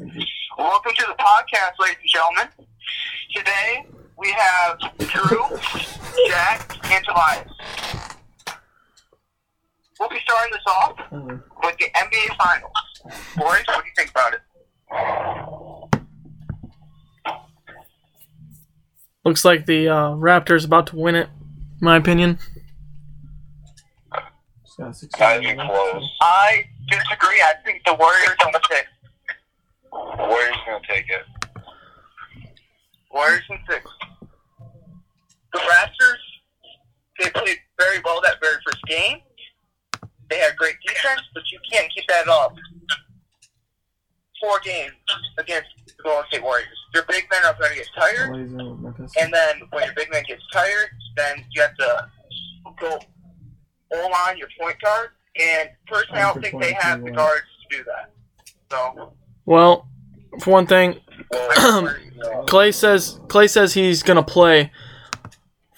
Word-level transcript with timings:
Thank 0.00 0.14
you. 0.14 0.24
Welcome 0.56 0.92
to 0.96 1.06
the 1.08 1.22
podcast, 1.22 1.72
ladies 1.78 1.98
and 2.00 2.10
gentlemen. 2.10 2.48
Today 3.34 3.86
we 4.16 4.32
have 4.32 4.78
Drew, 4.96 5.58
Jack, 6.28 6.78
and 6.90 7.04
Tobias. 7.04 7.50
We'll 9.98 10.08
be 10.08 10.18
starting 10.24 10.52
this 10.52 10.62
off 10.66 10.96
Hello. 11.10 11.40
with 11.62 11.76
the 11.76 11.84
NBA 11.94 12.36
Finals. 12.38 12.72
Boys, 13.36 13.62
what 13.66 13.82
do 13.84 13.88
you 13.88 13.94
think 13.94 14.10
about 14.10 14.32
it? 14.34 14.40
Looks 19.26 19.44
like 19.44 19.66
the 19.66 19.88
uh, 19.88 20.10
Raptors 20.12 20.64
about 20.64 20.86
to 20.88 20.96
win 20.96 21.14
it. 21.14 21.28
In 21.80 21.84
my 21.84 21.96
opinion. 21.98 22.38
Just 24.64 24.78
got 24.78 24.96
six 24.96 25.20
Not 25.20 25.42
even 25.42 25.58
close. 25.58 26.10
I 26.22 26.64
disagree. 26.88 27.42
I 27.42 27.52
think 27.66 27.82
the 27.84 27.94
Warriors 27.94 28.36
on 28.46 28.52
the 28.52 28.60
six. 28.70 28.89
Warriors 29.92 30.56
gonna 30.66 30.80
take 30.88 31.06
it. 31.08 31.24
Warriors 33.12 33.42
in 33.50 33.58
six. 33.68 33.84
The 35.52 35.58
Raptors, 35.58 36.22
they 37.18 37.30
played 37.30 37.58
very 37.78 37.98
well 38.04 38.20
that 38.22 38.36
very 38.40 38.56
first 38.64 38.82
game. 38.86 39.18
They 40.30 40.38
had 40.38 40.56
great 40.56 40.76
defense, 40.86 41.22
but 41.34 41.42
you 41.50 41.58
can't 41.72 41.92
keep 41.92 42.06
that 42.08 42.28
up. 42.28 42.54
Four 44.40 44.60
games 44.60 44.92
against 45.38 45.68
the 45.86 45.92
Golden 46.04 46.24
State 46.28 46.42
Warriors. 46.42 46.68
Your 46.94 47.02
big 47.08 47.24
men 47.30 47.44
are 47.44 47.54
going 47.58 47.72
to 47.72 47.76
get 47.76 47.88
tired, 47.98 48.30
Blazers 48.30 48.52
with 48.52 48.78
Memphis. 48.78 49.12
and 49.20 49.34
then 49.34 49.60
when 49.70 49.84
your 49.84 49.94
big 49.94 50.10
man 50.10 50.22
gets 50.26 50.42
tired, 50.52 50.88
then 51.16 51.44
you 51.50 51.62
have 51.62 51.76
to 51.76 52.08
go 52.78 52.98
all 53.92 54.14
on 54.28 54.38
your 54.38 54.48
point 54.58 54.80
guard. 54.80 55.08
And 55.38 55.68
personally, 55.88 56.20
I 56.20 56.32
don't 56.32 56.40
think 56.42 56.62
they 56.62 56.72
have 56.74 57.02
the 57.04 57.10
guards 57.10 57.42
to 57.70 57.76
do 57.76 57.84
that. 57.84 58.12
So, 58.70 59.12
Well, 59.46 59.88
for 60.40 60.50
one 60.50 60.66
thing, 60.66 60.96
Klay 62.46 62.74
says 62.74 63.20
Klay 63.26 63.48
says 63.48 63.74
he's 63.74 64.02
gonna 64.02 64.22
play, 64.22 64.72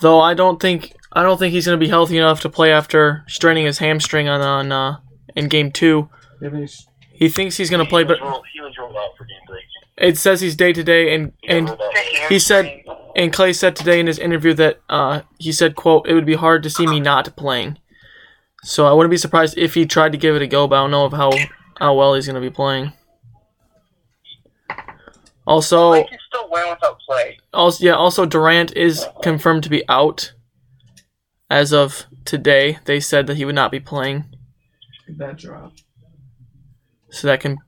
though 0.00 0.20
I 0.20 0.34
don't 0.34 0.60
think 0.60 0.94
I 1.12 1.22
don't 1.22 1.38
think 1.38 1.52
he's 1.52 1.66
gonna 1.66 1.78
be 1.78 1.88
healthy 1.88 2.16
enough 2.18 2.40
to 2.40 2.48
play 2.48 2.72
after 2.72 3.24
straining 3.28 3.66
his 3.66 3.78
hamstring 3.78 4.28
on 4.28 4.40
on 4.40 4.72
uh, 4.72 4.96
in 5.36 5.48
game 5.48 5.70
two. 5.70 6.02
Do 6.02 6.08
you 6.40 6.44
have 6.46 6.54
any 6.54 6.66
sh- 6.66 6.86
He 7.12 7.28
thinks 7.28 7.56
he's 7.56 7.70
gonna 7.70 7.86
play, 7.86 8.04
but 8.04 8.18
he 8.18 8.22
was 8.22 8.30
ruled, 8.32 8.44
he 8.54 8.60
was 8.60 8.78
ruled 8.78 8.96
out 8.96 9.16
for 9.16 9.24
game 9.24 9.36
three. 9.46 9.60
it 9.98 10.18
says 10.18 10.40
he's 10.40 10.56
day 10.56 10.72
to 10.72 10.82
day, 10.82 11.14
and 11.14 11.32
and 11.46 11.76
he 12.28 12.38
said 12.38 12.82
and 13.14 13.32
Klay 13.32 13.54
said 13.54 13.76
today 13.76 14.00
in 14.00 14.06
his 14.06 14.18
interview 14.18 14.54
that 14.54 14.80
uh, 14.88 15.22
he 15.38 15.52
said, 15.52 15.76
"quote 15.76 16.08
It 16.08 16.14
would 16.14 16.26
be 16.26 16.34
hard 16.34 16.62
to 16.62 16.70
see 16.70 16.86
me 16.86 17.00
not 17.00 17.36
playing." 17.36 17.78
So 18.64 18.86
I 18.86 18.92
wouldn't 18.92 19.10
be 19.10 19.16
surprised 19.16 19.58
if 19.58 19.74
he 19.74 19.86
tried 19.86 20.12
to 20.12 20.18
give 20.18 20.36
it 20.36 20.42
a 20.42 20.46
go, 20.46 20.66
but 20.66 20.76
I 20.76 20.82
don't 20.82 20.92
know 20.92 21.04
of 21.04 21.12
how 21.12 21.32
how 21.78 21.94
well 21.94 22.14
he's 22.14 22.26
gonna 22.26 22.40
be 22.40 22.50
playing. 22.50 22.92
Also, 25.52 25.92
they 25.92 26.04
can 26.04 26.18
still 26.26 26.48
win 26.50 26.64
without 26.70 26.98
play. 27.00 27.36
Also, 27.52 27.84
yeah. 27.84 27.94
Also, 27.94 28.24
Durant 28.24 28.74
is 28.74 29.06
confirmed 29.22 29.62
to 29.64 29.68
be 29.68 29.86
out 29.86 30.32
as 31.50 31.74
of 31.74 32.06
today. 32.24 32.78
They 32.86 33.00
said 33.00 33.26
that 33.26 33.36
he 33.36 33.44
would 33.44 33.54
not 33.54 33.70
be 33.70 33.78
playing, 33.78 34.24
that 35.18 35.36
drop? 35.36 35.74
so 37.10 37.28
that 37.28 37.40
can 37.40 37.58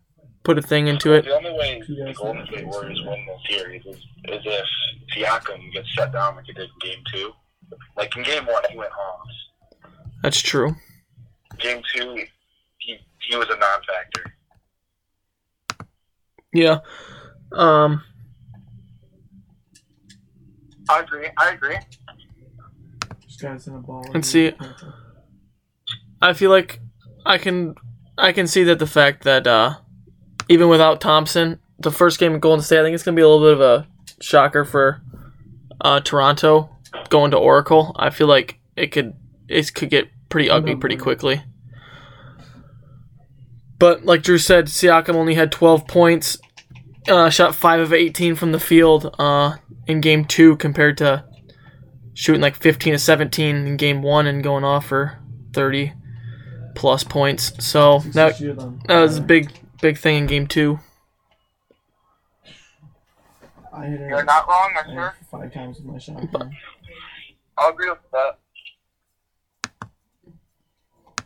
put 0.44 0.56
a 0.56 0.62
thing 0.62 0.86
into 0.86 1.12
it. 1.12 1.26
The 1.26 1.36
only 1.36 1.52
way 1.52 1.82
the 1.86 2.14
Golden 2.16 2.46
State 2.46 2.60
to 2.60 2.64
Warriors 2.64 2.98
say 2.98 3.06
win 3.06 3.26
this 3.26 3.58
series 3.58 3.82
is, 3.84 3.96
is 3.96 4.42
if 4.46 4.66
Siakam 5.14 5.70
gets 5.74 5.88
shut 5.88 6.10
down 6.10 6.36
like 6.36 6.46
he 6.46 6.54
did 6.54 6.70
in 6.70 6.90
game 6.90 7.04
two. 7.12 7.32
Like 7.98 8.16
in 8.16 8.22
game 8.22 8.46
one, 8.46 8.62
he 8.70 8.78
went 8.78 8.92
off. 8.92 9.28
That's 10.22 10.40
true. 10.40 10.74
Game 11.58 11.82
two, 11.94 12.24
he 12.78 12.98
he 13.20 13.36
was 13.36 13.48
a 13.50 13.58
non-factor. 13.58 14.34
Yeah. 16.54 16.78
Um. 17.52 18.02
I 20.88 21.00
agree. 21.00 21.28
I 21.36 21.50
agree. 21.50 21.76
Just 23.26 23.40
guys 23.40 23.66
in 23.66 23.74
a 23.74 23.78
ball. 23.78 24.04
And 24.12 24.24
see- 24.24 24.52
I 26.20 26.32
feel 26.32 26.50
like 26.50 26.80
I 27.26 27.38
can 27.38 27.74
I 28.16 28.32
can 28.32 28.46
see 28.46 28.64
that 28.64 28.78
the 28.78 28.86
fact 28.86 29.24
that 29.24 29.46
uh, 29.46 29.76
even 30.48 30.68
without 30.68 31.00
Thompson, 31.00 31.58
the 31.78 31.90
first 31.90 32.18
game 32.18 32.34
of 32.34 32.40
Golden 32.40 32.62
State, 32.62 32.80
I 32.80 32.82
think 32.82 32.94
it's 32.94 33.02
gonna 33.02 33.14
be 33.16 33.22
a 33.22 33.28
little 33.28 33.46
bit 33.46 33.54
of 33.54 33.60
a 33.60 33.88
shocker 34.20 34.64
for 34.64 35.02
uh, 35.80 36.00
Toronto 36.00 36.70
going 37.08 37.30
to 37.32 37.36
Oracle. 37.36 37.94
I 37.98 38.10
feel 38.10 38.26
like 38.26 38.58
it 38.76 38.88
could 38.88 39.14
it 39.48 39.74
could 39.74 39.90
get 39.90 40.08
pretty 40.28 40.48
ugly 40.50 40.76
pretty 40.76 40.96
quickly. 40.96 41.42
But 43.78 44.04
like 44.04 44.22
Drew 44.22 44.38
said, 44.38 44.66
Siakam 44.66 45.14
only 45.14 45.34
had 45.34 45.50
12 45.52 45.86
points, 45.86 46.38
uh, 47.08 47.30
shot 47.30 47.54
five 47.54 47.80
of 47.80 47.92
18 47.92 48.34
from 48.34 48.52
the 48.52 48.60
field 48.60 49.14
uh, 49.18 49.56
in 49.86 50.00
game 50.00 50.24
two 50.24 50.56
compared 50.56 50.98
to 50.98 51.24
shooting 52.14 52.40
like 52.40 52.56
15 52.56 52.94
to 52.94 52.98
17 52.98 53.56
in 53.66 53.76
game 53.76 54.02
one 54.02 54.26
and 54.26 54.42
going 54.42 54.64
off 54.64 54.86
for 54.86 55.18
30 55.52 55.92
plus 56.74 57.04
points. 57.04 57.52
So 57.64 58.00
that 58.12 58.38
that 58.86 59.00
was 59.00 59.18
a 59.18 59.22
big 59.22 59.50
big 59.80 59.98
thing 59.98 60.18
in 60.18 60.26
game 60.26 60.46
two. 60.46 60.78
I 63.72 63.86
hit 63.86 64.00
it 64.00 64.08
You're 64.08 64.24
not 64.24 64.46
wrong, 64.46 64.72
my 64.74 64.80
uh, 64.80 64.84
sir. 65.10 65.14
five 65.30 65.52
times 65.52 65.78
with 65.78 65.86
my 65.86 65.98
shot. 65.98 66.22
I'll 67.58 67.70
agree 67.70 67.90
with 67.90 67.98
that. 68.12 68.38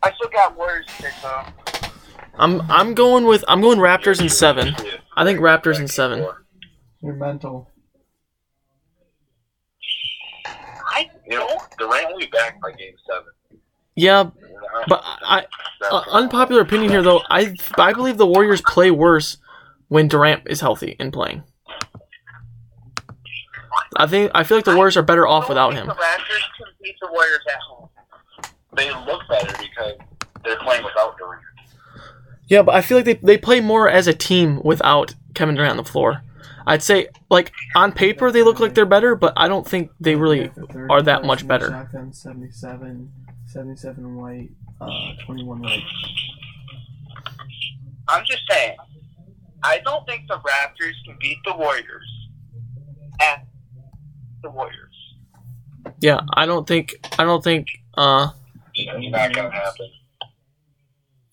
I 0.02 0.12
still 0.14 0.28
got 0.30 0.56
Warriors 0.56 0.86
pick 0.98 1.12
though. 1.22 1.42
I'm 2.38 2.60
I'm 2.70 2.94
going 2.94 3.24
with 3.26 3.44
I'm 3.48 3.60
going 3.60 3.78
Raptors 3.78 4.20
in 4.20 4.28
seven. 4.28 4.74
I 5.18 5.24
think 5.24 5.40
Raptors 5.40 5.80
in 5.80 5.88
seven. 5.88 6.24
You're 7.00 7.14
mental. 7.14 7.68
I 10.46 11.10
You 11.28 11.38
know, 11.38 11.58
Durant 11.76 12.06
will 12.12 12.18
be 12.20 12.26
back 12.26 12.60
by 12.60 12.70
game 12.70 12.94
seven. 13.04 13.60
Yeah, 13.96 14.30
but 14.86 15.02
I, 15.04 15.44
uh, 15.90 16.04
unpopular 16.12 16.60
opinion 16.62 16.92
here 16.92 17.02
though. 17.02 17.20
I 17.28 17.56
I 17.76 17.92
believe 17.94 18.16
the 18.16 18.28
Warriors 18.28 18.62
play 18.62 18.92
worse 18.92 19.38
when 19.88 20.06
Durant 20.06 20.44
is 20.46 20.60
healthy 20.60 20.94
and 21.00 21.12
playing. 21.12 21.42
I 23.96 24.06
think 24.06 24.30
I 24.36 24.44
feel 24.44 24.58
like 24.58 24.66
the 24.66 24.76
Warriors 24.76 24.96
are 24.96 25.02
better 25.02 25.26
off 25.26 25.48
without 25.48 25.74
him. 25.74 25.88
The 25.88 25.94
Raptors 25.94 26.46
can 26.56 26.66
beat 26.80 26.94
the 27.00 27.08
Warriors 27.10 27.40
at 27.50 27.58
home. 27.58 27.88
they 28.76 28.90
look 29.04 29.22
better 29.28 29.52
because 29.58 29.94
they're 30.44 30.58
playing 30.58 30.84
without 30.84 31.18
Durant. 31.18 31.42
Yeah, 32.48 32.62
but 32.62 32.74
I 32.74 32.80
feel 32.80 32.98
like 32.98 33.04
they, 33.04 33.14
they 33.14 33.38
play 33.38 33.60
more 33.60 33.88
as 33.88 34.06
a 34.06 34.14
team 34.14 34.60
without 34.64 35.14
Kevin 35.34 35.54
Durant 35.54 35.72
on 35.72 35.76
the 35.76 35.84
floor. 35.84 36.22
I'd 36.66 36.82
say 36.82 37.08
like 37.30 37.52
on 37.74 37.92
paper 37.92 38.30
they 38.30 38.42
look 38.42 38.60
like 38.60 38.74
they're 38.74 38.84
better, 38.84 39.14
but 39.14 39.32
I 39.36 39.48
don't 39.48 39.66
think 39.66 39.90
they 40.00 40.16
really 40.16 40.50
are 40.90 41.00
that 41.02 41.24
much 41.24 41.46
better. 41.48 41.70
Shotgun 41.70 42.12
77, 42.12 43.10
77 43.46 44.16
white, 44.16 44.50
uh, 44.80 45.12
21 45.24 45.62
white. 45.62 45.82
I'm 48.08 48.24
just 48.26 48.42
saying. 48.50 48.76
I 49.62 49.80
don't 49.84 50.06
think 50.06 50.28
the 50.28 50.36
Raptors 50.36 50.92
can 51.06 51.16
beat 51.20 51.38
the 51.44 51.54
Warriors 51.56 52.28
at 53.20 53.46
the 54.42 54.50
Warriors. 54.50 54.94
Yeah, 56.00 56.20
I 56.34 56.46
don't 56.46 56.66
think 56.66 56.94
I 57.18 57.24
don't 57.24 57.42
think 57.42 57.66
uh 57.94 58.30
not 58.86 59.32
gonna 59.32 59.50
happen. 59.50 59.88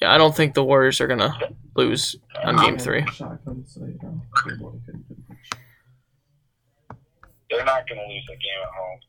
Yeah, 0.01 0.11
I 0.13 0.17
don't 0.17 0.35
think 0.35 0.53
the 0.53 0.63
Warriors 0.63 1.00
are 1.01 1.07
gonna 1.07 1.33
lose 1.75 2.16
on 2.44 2.59
um, 2.59 2.66
game 2.66 2.78
three. 2.78 3.06
Shotgun, 3.11 3.63
so 3.67 3.81
you 3.85 3.97
know, 4.01 4.22
good 4.44 4.59
boy 4.59 4.72
couldn't 4.85 5.07
do 5.07 5.16
much. 5.29 5.38
They're 7.50 7.66
not 7.66 7.88
gonna 7.88 8.01
lose 8.07 8.25
the 8.28 8.34
game 8.34 8.61
at 8.63 8.69
home. 8.69 9.00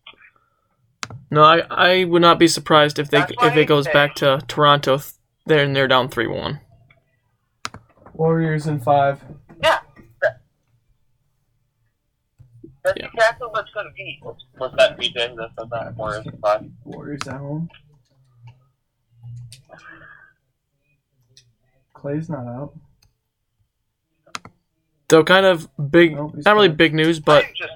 No, 1.31 1.43
I, 1.43 1.63
I 1.71 2.05
would 2.05 2.23
not 2.23 2.39
be 2.39 2.49
surprised 2.49 2.99
if 2.99 3.11
they 3.11 3.19
That's 3.19 3.33
if 3.43 3.57
it 3.57 3.67
goes 3.67 3.87
back 3.89 4.15
to 4.17 4.41
Toronto 4.49 5.01
there 5.47 5.63
and 5.65 5.75
they're 5.75 5.89
down 5.89 6.09
three 6.09 6.27
one. 6.27 6.61
Warriors 8.15 8.67
in 8.67 8.81
five. 8.81 9.21
Yeah. 9.63 9.79
That's 12.85 12.99
Yeah. 13.01 13.09
exactly 13.13 13.49
what's 13.51 13.71
going 13.73 13.87
to 13.87 13.93
be. 13.93 14.21
Was 14.23 14.73
that 14.79 14.97
BJ 14.99 15.15
that 15.37 15.51
said 15.59 15.71
that? 15.71 15.97
Warriors 15.97 16.25
in 16.27 16.39
five. 16.39 16.65
Warriors 16.85 17.27
at 17.27 17.37
home. 17.39 17.69
Klay's 22.07 22.31
not 22.31 22.47
out. 22.47 22.73
So 25.11 25.23
kind 25.25 25.47
of 25.47 25.69
big, 25.91 26.15
Nope, 26.15 26.33
he's 26.37 26.45
not 26.45 26.55
really 26.55 26.69
big 26.69 26.95
news, 26.95 27.21
but 27.21 27.45
I'm 27.45 27.51
just 27.55 27.73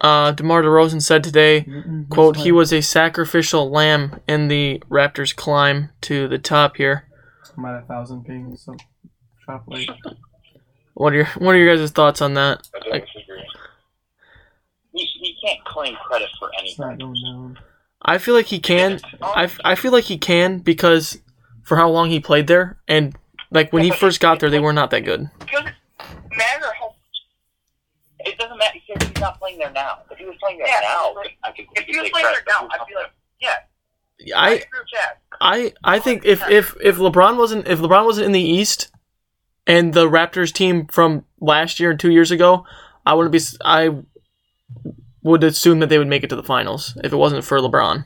uh, 0.00 0.32
DeMar 0.32 0.62
DeRozan 0.62 1.00
said 1.00 1.22
today, 1.22 1.62
Mm-mm, 1.62 2.08
"quote 2.08 2.36
He 2.38 2.50
was 2.50 2.72
a 2.72 2.82
sacrificial 2.82 3.70
lamb 3.70 4.20
in 4.26 4.48
the 4.48 4.82
Raptors' 4.90 5.34
climb 5.34 5.90
to 6.02 6.26
the 6.26 6.38
top 6.38 6.76
here." 6.76 7.04
I'm 7.56 7.64
at 7.66 7.82
a 7.82 7.86
thousand 7.86 8.24
pings, 8.24 8.62
so 8.62 8.74
drop 9.44 9.64
late. 9.68 9.88
What 10.94 11.12
are 11.12 11.16
your 11.16 11.26
What 11.38 11.54
are 11.54 11.58
your 11.58 11.76
guys' 11.76 11.90
thoughts 11.92 12.20
on 12.20 12.34
that? 12.34 12.68
I 12.74 12.78
don't 12.80 12.92
Like- 12.92 13.06
disagree. 13.06 13.44
He, 14.94 15.04
he 15.20 15.36
can't 15.46 15.64
claim 15.64 15.94
credit 16.06 16.28
for 16.38 16.50
It's 16.62 16.78
not 16.78 16.98
going 16.98 17.14
down. 17.24 17.58
I 18.02 18.18
feel 18.18 18.34
like 18.34 18.46
he 18.46 18.58
can. 18.58 18.98
I, 19.22 19.44
f- 19.44 19.60
I 19.64 19.74
feel 19.76 19.92
like 19.92 20.04
he 20.04 20.18
can 20.18 20.58
because 20.58 21.18
for 21.62 21.76
how 21.76 21.88
long 21.88 22.10
he 22.10 22.18
played 22.20 22.46
there 22.48 22.78
and 22.88 23.16
like 23.52 23.72
when 23.72 23.82
he 23.82 23.90
first 23.90 24.20
got 24.20 24.40
there, 24.40 24.50
they 24.50 24.58
were 24.60 24.72
not 24.72 24.90
that 24.90 25.00
good. 25.04 25.28
Because 28.24 28.50
Matt, 28.56 28.72
he 28.74 28.82
said 28.86 29.02
he's 29.02 29.20
not 29.20 29.38
playing 29.40 29.58
there 29.58 29.72
now. 29.72 29.98
If 30.10 30.18
he 30.18 30.24
was 30.26 30.36
playing 30.40 30.58
there 30.58 30.66
Yeah, 30.68 30.80
now, 30.82 31.14
like, 31.14 31.36
I 31.42 31.50
could. 31.50 31.66
If 31.74 31.84
he 31.86 31.92
you 31.92 31.98
could 31.98 32.04
take 32.04 32.12
play 32.12 32.22
there 32.22 32.42
now, 32.48 32.68
I'd 32.70 32.86
be 32.86 32.94
like, 32.94 33.10
yeah, 33.40 33.56
I 34.36 34.50
agree 34.50 34.64
with 34.78 34.88
Chad. 34.88 35.16
I 35.40 35.72
I 35.82 35.98
think 35.98 36.24
if 36.24 36.48
if 36.48 36.76
if 36.80 36.96
LeBron 36.98 37.36
wasn't 37.36 37.66
if 37.66 37.80
LeBron 37.80 38.04
wasn't 38.04 38.26
in 38.26 38.32
the 38.32 38.40
East 38.40 38.90
and 39.66 39.92
the 39.92 40.08
Raptors 40.08 40.52
team 40.52 40.86
from 40.86 41.24
last 41.40 41.80
year 41.80 41.90
and 41.90 41.98
2 41.98 42.10
years 42.10 42.30
ago, 42.30 42.64
I 43.04 43.14
wouldn't 43.14 43.32
be 43.32 43.38
s- 43.38 43.56
I 43.64 43.90
would 45.22 45.42
assume 45.44 45.80
that 45.80 45.88
they 45.88 45.98
would 45.98 46.08
make 46.08 46.22
it 46.22 46.30
to 46.30 46.36
the 46.36 46.42
finals 46.42 46.96
if 47.02 47.12
it 47.12 47.16
wasn't 47.16 47.44
for 47.44 47.58
LeBron. 47.58 48.04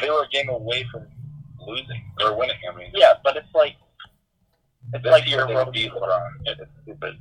They 0.00 0.10
were 0.10 0.24
a 0.24 0.28
game 0.28 0.48
away 0.48 0.86
from 0.90 1.06
losing 1.66 2.02
or 2.20 2.36
winning. 2.36 2.56
I 2.70 2.76
mean, 2.76 2.90
yeah, 2.94 3.14
but 3.22 3.36
it's 3.36 3.52
like 3.54 3.76
it's 4.92 5.04
like 5.04 5.28
your 5.28 5.46
rookie 5.46 5.88
LeBron. 5.88 6.30
It's 6.46 6.60
stupid. 6.82 7.14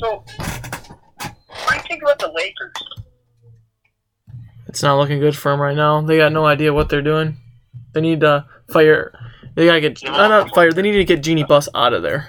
So, 0.00 0.24
what 1.16 1.70
do 1.70 1.74
you 1.74 1.82
think 1.88 2.02
about 2.02 2.18
the 2.18 2.30
Lakers? 2.32 2.72
It's 4.66 4.82
not 4.82 4.98
looking 4.98 5.18
good 5.18 5.36
for 5.36 5.50
them 5.50 5.60
right 5.60 5.76
now. 5.76 6.00
They 6.00 6.18
got 6.18 6.32
no 6.32 6.44
idea 6.44 6.72
what 6.72 6.88
they're 6.88 7.02
doing. 7.02 7.36
They 7.94 8.00
need 8.00 8.20
to 8.20 8.46
fire 8.70 9.12
they 9.58 9.66
got 9.66 9.72
to 9.72 9.80
get 9.80 10.04
uh, 10.08 10.28
not 10.28 10.54
fire. 10.54 10.72
They 10.72 10.82
need 10.82 10.92
to 10.92 11.04
get 11.04 11.20
Jeanie 11.20 11.42
Buss 11.42 11.68
out 11.74 11.92
of 11.92 12.04
there. 12.04 12.28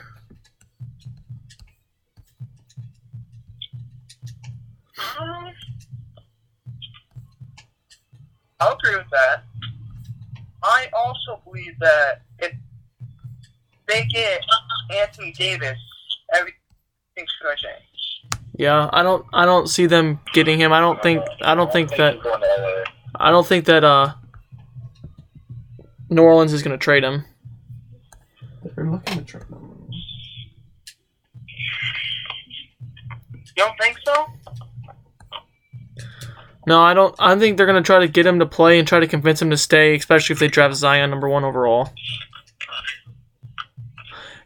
Um, 5.19 5.53
I'll 8.59 8.73
agree 8.73 8.95
with 8.95 9.09
that. 9.11 9.43
I 10.63 10.87
also 10.93 11.41
believe 11.45 11.77
that 11.79 12.21
if 12.39 12.53
they 13.87 14.03
get 14.05 14.41
Anthony 14.93 15.31
Davis, 15.31 15.77
everything's 16.33 16.59
to 17.15 17.55
change. 17.55 18.41
Yeah, 18.57 18.89
I 18.91 19.03
don't 19.03 19.25
I 19.31 19.45
don't 19.45 19.67
see 19.67 19.85
them 19.85 20.19
getting 20.33 20.59
him. 20.59 20.73
I 20.73 20.81
don't 20.81 21.01
think 21.01 21.23
I 21.41 21.55
don't 21.55 21.71
think 21.71 21.91
that. 21.95 22.17
I 23.15 23.31
don't 23.31 23.47
think 23.47 23.65
that 23.65 23.83
uh 23.83 24.13
New 26.09 26.23
Orleans 26.23 26.53
is 26.53 26.63
going 26.63 26.77
to 26.77 26.83
trade 26.83 27.03
him. 27.03 27.23
They're 28.75 28.89
looking 28.89 29.19
to 29.19 29.23
trade 29.23 29.43
them. 29.43 29.89
You 33.45 33.65
don't 33.65 33.77
think 33.79 33.97
so? 34.05 34.25
No, 36.69 36.79
I 36.79 36.93
don't. 36.93 37.15
I 37.17 37.35
think 37.35 37.57
they're 37.57 37.65
going 37.65 37.81
to 37.81 37.85
try 37.85 37.97
to 37.97 38.07
get 38.07 38.27
him 38.27 38.37
to 38.37 38.45
play 38.45 38.77
and 38.77 38.87
try 38.87 38.99
to 38.99 39.07
convince 39.07 39.41
him 39.41 39.49
to 39.49 39.57
stay, 39.57 39.95
especially 39.95 40.35
if 40.35 40.39
they 40.39 40.47
draft 40.47 40.75
Zion 40.75 41.09
number 41.09 41.27
one 41.27 41.43
overall. 41.43 41.91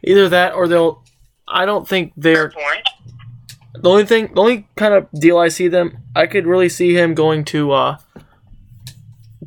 Either 0.02 0.30
that, 0.30 0.54
or 0.54 0.66
they'll. 0.66 1.04
I 1.46 1.66
don't 1.66 1.86
think 1.86 2.14
they're 2.16 2.50
the 3.74 3.90
only 3.90 4.06
thing. 4.06 4.32
The 4.32 4.40
only 4.40 4.66
kind 4.74 4.94
of 4.94 5.06
deal 5.12 5.36
I 5.36 5.48
see 5.48 5.68
them. 5.68 5.98
I 6.16 6.26
could 6.26 6.46
really 6.46 6.70
see 6.70 6.94
him 6.94 7.12
going 7.12 7.44
to 7.46 7.72
uh 7.72 7.98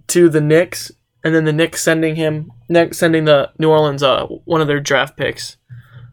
to 0.09 0.29
the 0.29 0.39
Knicks, 0.39 0.91
and 1.23 1.33
then 1.33 1.45
the 1.45 1.53
Knicks 1.53 1.81
sending 1.81 2.15
him 2.15 2.51
next 2.69 2.99
sending 2.99 3.25
the 3.25 3.51
New 3.57 3.71
Orleans 3.71 4.03
uh 4.03 4.27
one 4.45 4.61
of 4.61 4.67
their 4.67 4.79
draft 4.79 5.17
picks. 5.17 5.57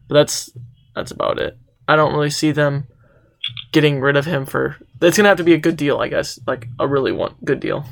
But 0.07 0.15
that's 0.15 0.49
that's 0.95 1.11
about 1.11 1.37
it. 1.37 1.59
I 1.87 1.95
don't 1.95 2.13
really 2.13 2.31
see 2.31 2.51
them 2.51 2.87
getting 3.71 3.99
rid 4.01 4.15
of 4.17 4.25
him 4.25 4.45
for. 4.45 4.77
It's 5.01 5.17
gonna 5.17 5.29
have 5.29 5.37
to 5.37 5.43
be 5.43 5.53
a 5.53 5.57
good 5.57 5.77
deal, 5.77 5.97
I 5.99 6.07
guess, 6.07 6.39
like 6.47 6.67
a 6.79 6.87
really 6.87 7.11
one 7.11 7.35
good 7.43 7.59
deal. 7.59 7.85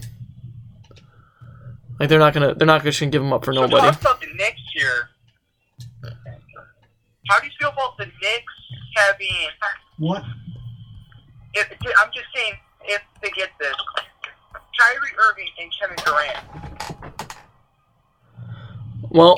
Like 1.99 2.09
they're 2.09 2.19
not 2.19 2.33
gonna 2.33 2.53
they're 2.55 2.67
not 2.67 2.83
just 2.83 2.99
gonna 2.99 3.11
give 3.11 3.21
him 3.21 3.31
up 3.33 3.45
for 3.45 3.53
So 3.53 3.61
nobody. 3.61 3.81
talk 3.81 4.01
about 4.01 4.21
the 4.21 4.27
Knicks 4.35 4.61
here. 4.73 5.09
How 7.29 7.39
do 7.39 7.45
you 7.45 7.51
feel 7.59 7.69
about 7.69 7.97
the 7.97 8.05
Knicks 8.05 8.53
having? 8.95 9.27
What? 9.99 10.23
If 11.53 11.67
I'm 11.71 12.09
just 12.13 12.25
saying, 12.35 12.53
if 12.85 13.01
they 13.21 13.29
get 13.29 13.49
this, 13.59 13.75
Kyrie 14.79 15.11
Irving 15.29 15.47
and 15.61 15.71
Kevin 15.79 15.97
Durant. 16.03 16.39
Well, 19.09 19.37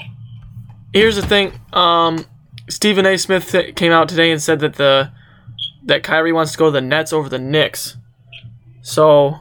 here's 0.93 1.17
the 1.17 1.21
thing. 1.21 1.59
Um, 1.73 2.25
Stephen 2.69 3.05
A. 3.05 3.17
Smith 3.17 3.51
th- 3.51 3.75
came 3.75 3.91
out 3.91 4.07
today 4.07 4.31
and 4.31 4.41
said 4.41 4.59
that 4.61 4.75
the 4.75 5.11
that 5.85 6.03
Kyrie 6.03 6.33
wants 6.33 6.51
to 6.51 6.57
go 6.57 6.65
to 6.65 6.71
the 6.71 6.81
Nets 6.81 7.13
over 7.13 7.29
the 7.29 7.39
Knicks. 7.39 7.97
So 8.81 9.35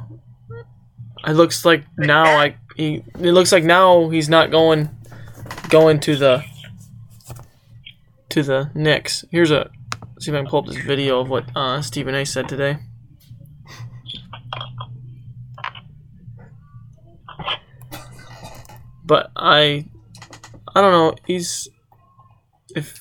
it 1.26 1.32
looks 1.32 1.64
like 1.64 1.84
now 1.98 2.34
like 2.36 2.56
he 2.76 3.02
it 3.18 3.32
looks 3.32 3.52
like 3.52 3.64
now 3.64 4.08
he's 4.10 4.28
not 4.28 4.50
going 4.50 4.90
going 5.68 6.00
to 6.00 6.16
the 6.16 6.44
to 8.30 8.42
the 8.42 8.70
Knicks. 8.74 9.24
Here's 9.30 9.50
a 9.50 9.70
see 10.18 10.30
if 10.30 10.34
I 10.34 10.40
can 10.40 10.46
pull 10.46 10.60
up 10.60 10.66
this 10.66 10.76
video 10.76 11.20
of 11.20 11.28
what 11.28 11.44
uh, 11.56 11.82
Stephen 11.82 12.14
A. 12.14 12.24
said 12.24 12.48
today. 12.48 12.78
But 19.04 19.30
I 19.36 19.86
I 20.74 20.80
don't 20.80 20.92
know. 20.92 21.14
He's 21.26 21.68
if 22.74 23.00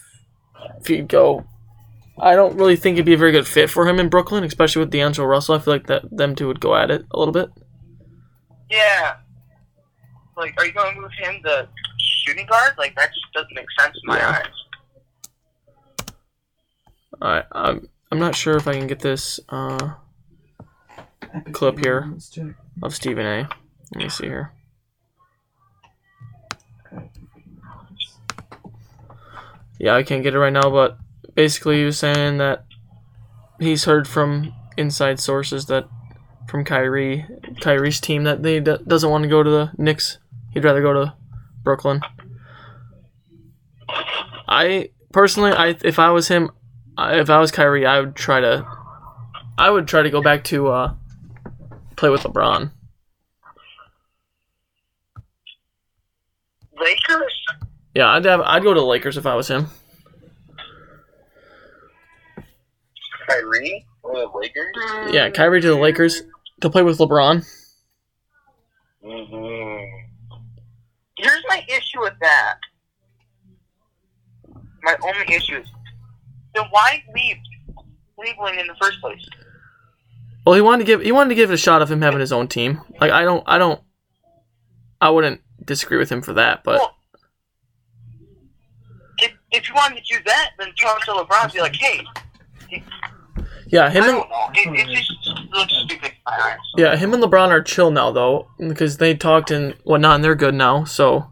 if 0.80 0.90
you 0.90 1.04
go, 1.04 1.46
I 2.20 2.36
don't 2.36 2.56
really 2.58 2.76
think 2.76 2.96
it'd 2.96 3.06
be 3.06 3.14
a 3.14 3.18
very 3.18 3.32
good 3.32 3.48
fit 3.48 3.70
for 3.70 3.88
him 3.88 4.00
in 4.00 4.08
Brooklyn, 4.10 4.44
especially 4.44 4.82
with 4.82 4.92
D'Angelo 4.92 5.28
Russell. 5.28 5.56
I 5.56 5.60
feel 5.60 5.74
like 5.74 5.88
that 5.88 6.04
them 6.16 6.36
two 6.36 6.48
would 6.48 6.60
go 6.60 6.76
at 6.76 6.92
it 6.92 7.06
a 7.12 7.18
little 7.20 7.34
bit. 7.34 7.50
Yeah. 8.70 9.16
Like, 10.38 10.54
are 10.58 10.66
you 10.66 10.74
going 10.74 10.96
to 10.96 11.02
move 11.02 11.12
him 11.18 11.42
to 11.44 11.68
shooting 12.26 12.46
guard? 12.48 12.74
Like, 12.78 12.96
that 12.96 13.10
just 13.10 13.34
doesn't 13.34 13.54
make 13.56 13.66
sense 13.80 13.96
in 13.96 14.08
my 14.08 14.18
Yeah. 14.18 14.30
eyes. 14.30 16.08
Alright, 17.22 17.46
I'm 17.52 17.88
I'm 18.12 18.20
not 18.20 18.36
sure 18.36 18.58
if 18.58 18.68
I 18.68 18.74
can 18.74 18.88
get 18.88 19.00
this 19.00 19.40
uh, 19.50 19.94
Clip 21.52 21.80
here. 21.80 22.14
Of 22.82 22.94
Stephen 22.96 23.26
A. 23.26 23.48
Let 23.96 24.04
me 24.04 24.10
see 24.10 24.26
here. 24.26 24.52
Yeah, 29.80 29.96
I 29.96 30.04
can't 30.04 30.24
get 30.24 30.34
it 30.36 30.40
right 30.40 30.54
now, 30.54 30.70
but 30.70 30.98
basically 31.36 31.78
he 31.78 31.86
was 31.86 31.98
saying 31.98 32.38
that 32.38 32.66
he's 33.60 33.86
heard 33.86 34.08
from 34.08 34.54
inside 34.78 35.20
sources 35.20 35.66
that 35.68 35.88
from 36.48 36.64
Kyrie, 36.64 37.26
Kyrie's 37.62 38.00
team 38.00 38.24
that 38.24 38.44
they 38.44 38.60
d- 38.60 38.78
doesn't 38.88 39.10
want 39.10 39.24
to 39.24 39.30
go 39.30 39.44
to 39.44 39.50
the 39.50 39.72
Knicks. 39.78 40.20
He'd 40.52 40.64
rather 40.64 40.82
go 40.82 40.94
to 40.94 41.14
Brooklyn. 41.64 42.02
I 44.48 44.90
personally, 45.12 45.52
I 45.52 45.76
if 45.84 46.00
I 46.00 46.12
was 46.12 46.28
him, 46.28 46.52
if 46.98 47.30
I 47.30 47.40
was 47.40 47.52
Kyrie, 47.52 47.86
I 47.86 48.00
would 48.00 48.16
try 48.16 48.40
to, 48.42 48.68
I 49.58 49.70
would 49.70 49.88
try 49.88 50.04
to 50.04 50.10
go 50.10 50.22
back 50.22 50.44
to 50.46 50.68
uh, 50.68 50.94
play 51.96 52.10
with 52.10 52.22
LeBron. 52.22 52.72
Lakers? 56.80 57.34
Yeah, 57.96 58.10
I'd 58.10 58.26
have, 58.26 58.42
I'd 58.42 58.64
go 58.64 58.74
to 58.74 58.80
the 58.80 58.86
Lakers 58.86 59.18
if 59.18 59.26
I 59.26 59.36
was 59.36 59.48
him. 59.48 59.68
Kyrie 63.44 63.86
or 64.04 64.16
the 64.16 64.38
Lakers? 64.38 65.14
Yeah, 65.14 65.30
Kyrie 65.30 65.62
to 65.62 65.68
the 65.68 65.76
Lakers 65.76 66.24
to 66.62 66.70
play 66.70 66.84
with 66.84 66.98
LeBron. 66.98 67.46
Mm-hmm. 69.04 70.38
Here's 71.18 71.44
my 71.48 71.66
issue 71.68 72.00
with 72.00 72.14
that. 72.22 72.56
My 74.84 74.96
only 75.04 75.36
issue 75.36 75.58
is, 75.58 75.68
then 76.56 76.66
why 76.72 77.04
leave 77.16 77.38
Cleveland 78.16 78.60
in 78.60 78.68
the 78.68 78.76
first 78.82 79.00
place? 79.02 79.26
Well, 80.46 80.56
he 80.56 80.62
wanted 80.62 80.80
to 80.80 80.86
give 80.86 81.02
he 81.02 81.12
wanted 81.12 81.30
to 81.30 81.36
give 81.36 81.52
it 81.52 81.54
a 81.54 81.58
shot 81.58 81.82
of 81.82 81.90
him 81.90 82.02
having 82.02 82.20
his 82.20 82.34
own 82.34 82.50
team. 82.50 82.82
Like 83.00 83.12
I 83.12 83.24
don't 83.24 83.44
I 83.48 83.58
don't 83.58 83.80
I 85.00 85.10
wouldn't 85.10 85.42
disagree 85.64 85.98
with 85.98 86.12
him 86.12 86.22
for 86.22 86.34
that, 86.34 86.66
but 86.66 86.80
Well, 86.80 86.98
if, 89.20 89.32
if 89.52 89.70
you 89.70 89.76
wanted 89.76 90.04
to 90.04 90.18
do 90.18 90.24
that, 90.26 90.52
then 90.60 90.74
talk 90.80 91.06
to 91.06 91.12
LeBron 91.12 91.44
and 91.46 91.54
be 91.54 91.62
like, 91.62 91.76
hey, 91.76 92.04
yeah, 93.74 93.86
I 93.86 93.90
him 93.90 94.04
and 94.04 94.14
don't 94.14 94.30
know. 94.30 94.50
It, 94.54 94.88
it 94.88 94.96
just 94.96 95.12
looks 95.52 95.74
stupid 95.74 96.12
in 96.12 96.18
my 96.26 96.58
yeah 96.78 96.96
him 96.96 97.14
and 97.14 97.24
LeBron 97.24 97.50
are 97.50 97.62
chill 97.62 97.92
now 97.92 98.12
though 98.12 98.48
because 98.60 98.98
they 98.98 99.16
talked 99.16 99.52
and 99.52 99.74
whatnot 99.84 100.16
and 100.16 100.24
they're 100.24 100.36
good 100.36 100.54
now. 100.54 100.84
So 100.84 101.32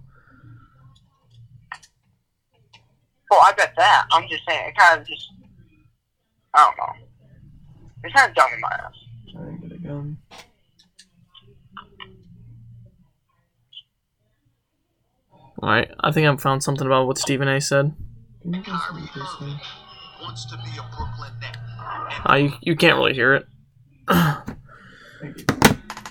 Well, 3.32 3.40
I 3.46 3.54
bet 3.54 3.74
that. 3.78 4.08
I'm 4.12 4.28
just 4.28 4.44
saying, 4.46 4.68
it 4.68 4.76
kind 4.76 5.00
of 5.00 5.08
just, 5.08 5.32
I 6.54 6.66
don't 6.66 6.78
know. 6.78 7.08
It's 8.04 8.14
kind 8.14 8.30
of 8.30 8.36
dumb 8.36 8.52
in 8.54 8.60
my 8.60 8.68
eyes. 8.68 9.32
Try 9.32 9.42
and 9.44 9.62
get 9.62 9.72
a 9.72 9.78
gun. 9.78 10.18
all 15.64 15.70
right, 15.70 15.90
I 16.02 16.12
think 16.12 16.28
I 16.28 16.36
found 16.36 16.62
something 16.62 16.86
about 16.86 17.08
what 17.08 17.18
Stephen 17.18 17.48
A. 17.48 17.62
said. 17.62 17.94
Can 20.22 20.30
you 20.30 20.36
just 20.36 20.46
read 20.46 20.46
this 20.46 20.46
thing? 20.46 20.46
wants 20.46 20.46
to 20.46 20.58
be 20.58 20.78
a 20.78 20.96
Brooklyn 20.96 21.32
Net. 21.42 21.58
Uh, 22.30 22.36
you 22.36 22.54
you 22.62 22.76
can't 22.76 22.96
really 22.98 23.14
hear 23.14 23.34
it, 23.36 23.46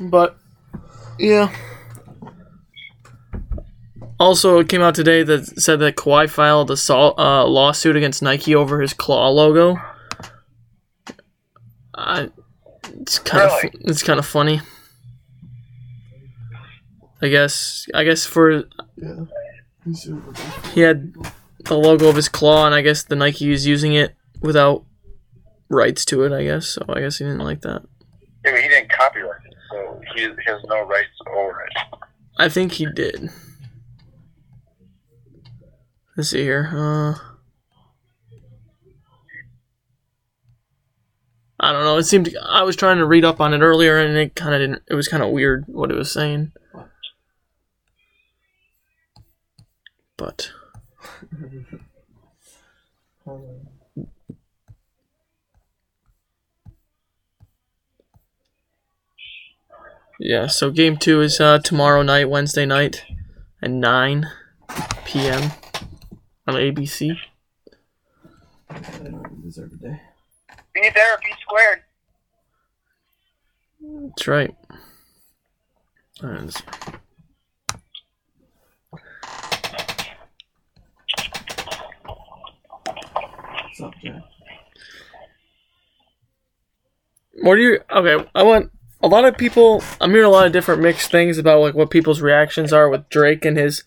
but 0.01 0.37
Yeah. 1.19 1.53
Also, 4.19 4.59
it 4.59 4.69
came 4.69 4.83
out 4.83 4.95
today 4.95 5.23
that 5.23 5.47
said 5.61 5.79
that 5.81 5.97
Kawhi 5.97 6.29
filed 6.29 6.71
a 6.71 6.77
sol- 6.77 7.19
uh, 7.19 7.47
lawsuit 7.47 7.97
against 7.97 8.23
Nike 8.23 8.55
over 8.55 8.81
his 8.83 8.93
claw 8.93 9.31
logo. 9.31 9.77
I, 11.95 12.29
it's 13.01 13.19
kind 13.19 13.51
of 13.51 13.71
it's 13.81 14.03
kind 14.03 14.19
of 14.19 14.27
funny. 14.27 14.61
I 17.23 17.29
guess 17.29 17.87
I 17.95 18.05
guess 18.05 18.25
for 18.27 18.65
Yeah. 18.97 19.25
He 19.87 19.95
sued 19.95 20.27
with 20.27 20.37
them. 20.37 20.73
he 20.75 20.81
had 20.83 21.13
the 21.65 21.77
logo 21.77 22.09
of 22.09 22.17
his 22.17 22.29
claw, 22.29 22.67
and 22.67 22.75
I 22.75 22.81
guess 22.81 23.03
the 23.03 23.17
Nike 23.17 23.53
is 23.53 23.67
using 23.67 23.95
it 23.95 24.15
without 24.41 24.85
rights 25.69 26.05
to 26.07 26.25
it. 26.25 26.33
I 26.33 26.45
guess 26.45 26.67
so. 26.69 26.85
I 26.89 27.01
guess 27.01 27.19
he 27.19 27.25
didn't 27.25 27.41
like 27.41 27.61
that. 27.63 27.83
Yeah, 28.45 28.53
but 28.53 28.63
he 28.63 28.69
didn't 28.69 28.91
copyright 28.91 29.43
it, 29.47 29.55
so 29.71 30.01
he, 30.15 30.23
he 30.23 30.51
has 30.51 30.63
no 30.65 30.83
rights 30.83 31.09
over 31.29 31.61
it. 31.63 31.99
I 32.39 32.49
think 32.49 32.73
he 32.73 32.87
did. 32.87 33.31
Let's 36.17 36.31
see 36.31 36.43
here. 36.43 36.71
Uh, 36.73 37.15
I 41.59 41.73
don't 41.73 41.85
know. 41.85 41.99
It 41.99 42.05
seemed 42.05 42.35
I 42.43 42.63
was 42.63 42.77
trying 42.77 42.97
to 42.99 43.07
read 43.07 43.25
up 43.25 43.41
on 43.41 43.53
it 43.53 43.61
earlier, 43.61 43.99
and 43.99 44.17
it 44.17 44.35
kind 44.35 44.55
of 44.55 44.61
didn't. 44.61 44.83
It 44.89 44.95
was 44.95 45.09
kind 45.09 45.23
of 45.23 45.31
weird 45.31 45.65
what 45.67 45.91
it 45.91 45.97
was 45.97 46.11
saying. 46.11 46.53
But 50.17 50.51
yeah, 60.19 60.47
so 60.47 60.71
game 60.71 60.97
two 60.97 61.21
is 61.21 61.41
uh, 61.41 61.59
tomorrow 61.59 62.03
night, 62.03 62.29
Wednesday 62.29 62.67
night, 62.67 63.05
at 63.63 63.71
nine 63.71 64.29
p.m. 65.05 65.53
on 66.47 66.55
ABC. 66.55 67.17
They 68.71 69.11
don't 69.11 69.27
even 69.27 69.43
deserve 69.43 69.73
a 69.73 69.77
day. 69.77 70.01
Be 70.75 70.91
there, 70.95 71.19
be 71.19 71.35
squared. 71.43 71.83
That's 73.81 74.29
right. 74.29 74.55
Alright, 83.83 83.97
let's- 84.05 84.13
What's 84.13 84.15
up, 84.15 84.23
Jack? 84.23 84.23
What 87.43 87.55
do 87.57 87.63
you? 87.63 87.81
Okay, 87.91 88.29
I 88.35 88.43
want 88.43 88.71
a 89.03 89.09
lot 89.09 89.25
of 89.25 89.37
people. 89.37 89.83
I'm 90.01 90.11
hearing 90.11 90.27
a 90.27 90.31
lot 90.31 90.47
of 90.47 90.53
different 90.53 90.83
mixed 90.83 91.11
things 91.11 91.39
about 91.39 91.61
like 91.61 91.75
what 91.75 91.91
people's 91.91 92.21
reactions 92.21 92.73
are 92.73 92.89
with 92.89 93.09
Drake 93.09 93.45
and 93.45 93.57
his 93.57 93.83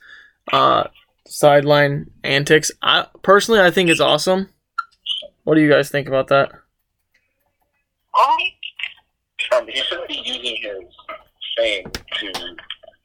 uh, 0.51 0.85
sideline 1.27 2.09
antics. 2.23 2.71
I 2.81 3.07
personally, 3.21 3.61
I 3.61 3.69
think 3.69 3.89
it's 3.89 3.99
awesome. 3.99 4.49
What 5.43 5.55
do 5.55 5.61
you 5.61 5.69
guys 5.69 5.89
think 5.91 6.07
about 6.07 6.29
that? 6.29 6.51
Um, 9.53 9.67
he 9.67 9.75
shouldn't 9.83 10.07
be 10.07 10.21
using 10.25 10.57
his 10.61 10.83
fame 11.57 11.83
to 12.19 12.31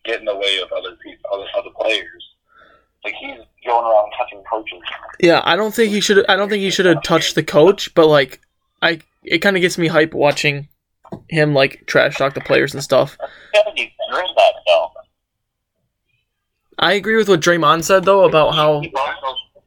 get 0.05 0.21
in 0.21 0.25
the 0.25 0.37
way 0.37 0.61
of 0.63 0.71
other 0.73 0.97
people, 1.03 1.25
other, 1.33 1.47
other 1.59 1.71
players. 1.79 2.28
Like 3.05 3.15
he's 3.21 3.39
going 3.65 3.85
around 3.85 4.13
touching 4.19 4.43
coaches. 4.51 4.81
Yeah, 5.21 5.41
I 5.45 5.57
don't 5.57 5.75
think 5.75 5.93
he 5.93 6.01
should. 6.01 6.25
I 6.29 6.37
don't 6.37 6.49
think 6.49 6.63
he 6.63 6.71
should 6.71 6.87
have 6.87 7.03
touched 7.03 7.35
the 7.35 7.43
coach, 7.43 7.95
but 7.95 8.07
like, 8.07 8.41
I 8.83 9.01
it 9.23 9.39
kind 9.39 9.57
of 9.57 9.63
gets 9.63 9.79
me 9.79 9.87
hype 9.89 10.15
watching 10.15 10.69
him 11.29 11.55
like 11.55 11.85
trash 11.87 12.17
talk 12.17 12.35
the 12.35 12.41
players 12.41 12.75
and 12.75 12.83
stuff. 12.83 13.17
Gotta 13.55 13.73
be 13.75 13.93
good 14.11 14.19
at 14.19 14.31
that 14.37 14.53
though. 14.67 14.91
I 16.79 16.93
agree 16.93 17.17
with 17.17 17.29
what 17.29 17.41
Draymond 17.41 17.85
said 17.85 18.05
though 18.05 18.25
about 18.25 18.55
how 18.55 18.83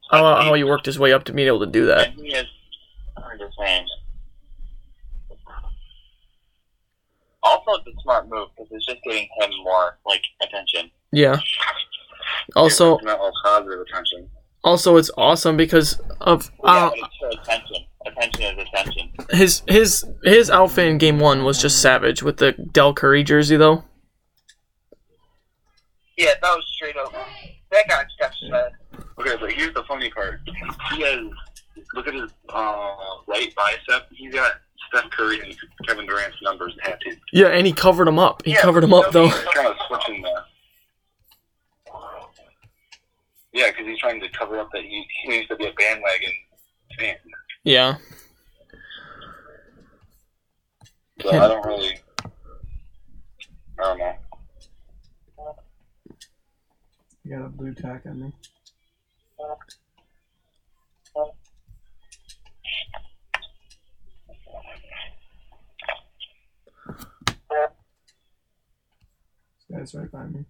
how, 0.10 0.42
how 0.42 0.54
he 0.54 0.64
worked 0.64 0.86
his 0.86 1.00
way 1.00 1.14
up 1.14 1.24
to 1.26 1.34
being 1.34 1.48
able 1.48 1.62
to 1.62 1.66
do 1.66 1.86
that. 1.88 2.10
And 2.10 2.16
he 2.20 2.34
is. 2.34 2.46
I'm 3.18 3.40
just 3.40 3.58
saying. 3.58 3.86
Also, 7.44 7.72
it's 7.72 7.88
a 7.88 8.02
smart 8.04 8.30
move 8.30 8.50
because 8.56 8.72
it's 8.72 8.86
just 8.86 9.02
getting 9.04 9.28
him 9.40 9.50
more 9.64 9.98
like 10.06 10.22
attention. 10.44 10.92
Yeah. 11.12 11.40
Also, 12.56 12.98
not 13.00 13.20
all 13.20 13.32
positive 13.44 13.80
attention. 13.82 14.30
also 14.64 14.98
it's 14.98 15.12
awesome 15.18 15.58
because 15.58 16.00
of 16.22 16.52
uh, 16.64 16.90
but 16.90 16.98
it's 16.98 17.40
attention. 17.42 17.78
Attention 18.06 18.42
is 18.60 18.68
attention. 18.68 19.12
his 19.30 19.62
his 19.68 20.06
his 20.24 20.50
outfit 20.50 20.88
in 20.88 20.98
game 20.98 21.20
one 21.20 21.44
was 21.44 21.62
just 21.62 21.82
savage 21.82 22.24
with 22.24 22.38
the 22.38 22.54
Dell 22.54 22.94
Curry 22.94 23.24
jersey 23.24 23.58
though. 23.58 23.84
Yeah, 26.18 26.34
that 26.42 26.56
was 26.56 26.66
straight 26.76 26.96
up. 26.98 27.12
That 27.72 27.88
guy 27.88 27.96
got 28.04 28.06
Steph's 28.12 28.44
head. 28.52 28.72
Okay, 29.20 29.36
but 29.40 29.52
here's 29.52 29.74
the 29.74 29.84
funny 29.88 30.10
part. 30.10 30.40
He 30.94 31.02
has 31.02 31.20
look 31.94 32.08
at 32.08 32.14
his 32.14 32.30
uh, 32.50 32.96
right 33.28 33.54
bicep. 33.56 34.08
He's 34.12 34.34
got 34.34 34.52
Steph 34.90 35.10
Curry 35.12 35.40
and 35.40 35.56
Kevin 35.88 36.06
Durant's 36.06 36.38
numbers 36.44 36.76
tattooed. 36.84 37.20
Yeah, 37.32 37.48
and 37.48 37.66
he 37.66 37.74
covered 37.74 38.08
him 38.08 38.20
up. 38.20 38.44
He 38.46 38.52
Yeah, 38.52 38.62
covered 38.62 38.84
him 38.84 38.94
up 38.94 39.12
though. 39.12 39.28
He's 39.30 39.44
kind 39.54 39.68
of 39.68 39.76
switching 39.88 40.22
the. 40.22 40.44
Yeah, 43.54 43.70
because 43.70 43.86
he's 43.86 44.00
trying 44.00 44.22
to 44.22 44.30
cover 44.30 44.60
up 44.60 44.70
that 44.74 44.84
he, 44.84 45.06
he 45.24 45.30
needs 45.30 45.48
to 45.50 45.56
be 45.56 45.66
a 45.68 45.74
bandwagon 45.74 46.32
fan. 46.98 47.16
Yeah. 47.64 47.98
So 51.22 51.30
I 51.30 51.48
don't 51.48 51.66
really. 51.66 52.00
I 52.24 53.84
don't 53.84 54.00
know. 54.00 54.14
You 57.24 57.38
got 57.38 57.46
a 57.46 57.50
blue 57.50 57.74
tack 57.74 58.04
on 58.06 58.22
me. 58.22 58.32
This 69.70 69.94
guy's 69.94 69.94
right 69.94 70.12
by 70.12 70.26
me. 70.26 70.46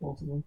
Both 0.00 0.20
of 0.20 0.28
them. 0.28 0.44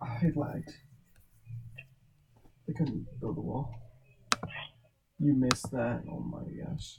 I 0.00 0.32
lagged. 0.34 0.72
They 2.66 2.74
couldn't 2.74 3.06
build 3.20 3.38
a 3.38 3.40
wall. 3.40 3.74
You 5.18 5.34
missed 5.34 5.70
that. 5.72 6.02
Oh 6.10 6.20
my 6.20 6.40
gosh. 6.40 6.98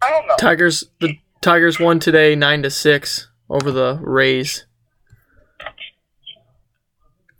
I 0.00 0.10
don't 0.10 0.26
know. 0.26 0.36
Tigers 0.38 0.84
the 1.00 1.18
Tigers 1.40 1.78
won 1.78 1.98
today 1.98 2.34
nine 2.34 2.62
to 2.62 2.70
six 2.70 3.28
over 3.50 3.70
the 3.70 3.98
Rays. 4.00 4.66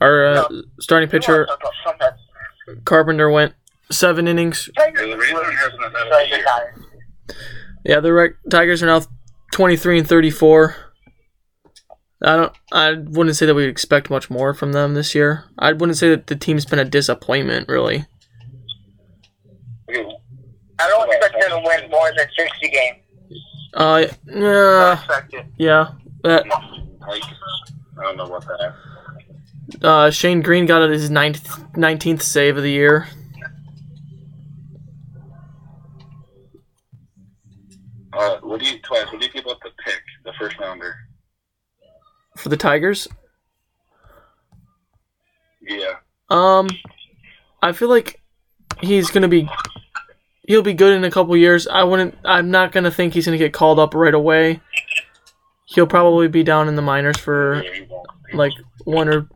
Our 0.00 0.26
uh, 0.26 0.48
starting 0.80 1.08
pitcher 1.08 1.48
Carpenter 2.84 3.30
went 3.30 3.54
seven 3.90 4.28
innings. 4.28 4.68
Tigers 4.76 5.00
The 5.10 5.16
reason 5.16 5.36
lose 5.36 5.46
hasn't 5.58 5.78
been 5.80 5.90
because 5.92 6.08
that 6.10 6.28
they 6.30 6.36
year. 6.36 6.44
got- 6.44 7.36
Yeah, 7.84 8.00
the 8.00 8.12
rec- 8.12 8.32
Tigers 8.50 8.82
are 8.82 8.86
now 8.86 9.02
twenty 9.52 9.76
three 9.76 9.98
and 9.98 10.08
thirty 10.08 10.30
four. 10.30 10.76
I 12.22 12.36
don't. 12.36 12.52
I 12.72 12.92
wouldn't 12.94 13.36
say 13.36 13.46
that 13.46 13.54
we'd 13.54 13.68
expect 13.68 14.10
much 14.10 14.28
more 14.28 14.52
from 14.52 14.72
them 14.72 14.94
this 14.94 15.14
year. 15.14 15.44
I 15.58 15.72
wouldn't 15.72 15.96
say 15.98 16.08
that 16.10 16.26
the 16.26 16.34
team's 16.36 16.64
been 16.66 16.80
a 16.80 16.84
disappointment, 16.84 17.68
really. 17.68 18.06
I 20.80 20.88
don't 20.88 21.08
expect 21.12 21.40
them 21.40 21.50
to 21.50 21.62
win 21.64 21.90
more 21.90 22.10
than 22.16 22.26
60 22.36 22.68
games. 22.68 22.98
Uh, 23.74 24.06
yeah, 24.26 25.02
yeah. 25.56 25.88
That 26.24 26.44
I 26.52 28.02
don't 28.02 28.16
know 28.16 28.26
what 28.26 28.44
that. 28.46 28.74
uh, 29.86 30.10
Shane 30.10 30.40
Greene 30.40 30.66
got 30.66 30.88
his 30.90 31.10
ninth, 31.10 31.46
19th 31.74 32.22
save 32.22 32.56
of 32.56 32.62
the 32.62 32.70
year. 32.70 33.08
Uh, 38.12 38.38
what 38.42 38.60
do 38.60 38.66
you 38.66 38.78
twice? 38.80 39.06
What 39.12 39.20
do 39.20 39.26
you 39.26 39.32
feel 39.32 39.42
about 39.42 39.60
the 39.62 39.70
pick, 39.84 40.00
the 40.24 40.32
first 40.38 40.58
rounder? 40.58 40.94
for 42.36 42.48
the 42.50 42.56
Tigers. 42.56 43.08
Yeah. 45.60 45.94
Um, 46.30 46.68
I 47.62 47.72
feel 47.72 47.88
like 47.88 48.20
he's 48.80 49.10
gonna 49.10 49.28
be 49.28 49.48
he'll 50.46 50.62
be 50.62 50.74
good 50.74 50.94
in 50.94 51.04
a 51.04 51.10
couple 51.10 51.36
years. 51.36 51.66
I 51.66 51.82
wouldn't. 51.84 52.16
I'm 52.24 52.50
not 52.50 52.70
gonna 52.72 52.90
think 52.90 53.14
he's 53.14 53.24
gonna 53.26 53.38
get 53.38 53.52
called 53.52 53.78
up 53.78 53.94
right 53.94 54.14
away. 54.14 54.60
He'll 55.66 55.86
probably 55.86 56.28
be 56.28 56.42
down 56.44 56.68
in 56.68 56.76
the 56.76 56.82
minors 56.82 57.18
for 57.18 57.62
Yeah, 57.62 57.72
he 57.74 57.82
won't. 57.90 58.06
like 58.34 58.52
one 58.84 59.08
or 59.08 59.28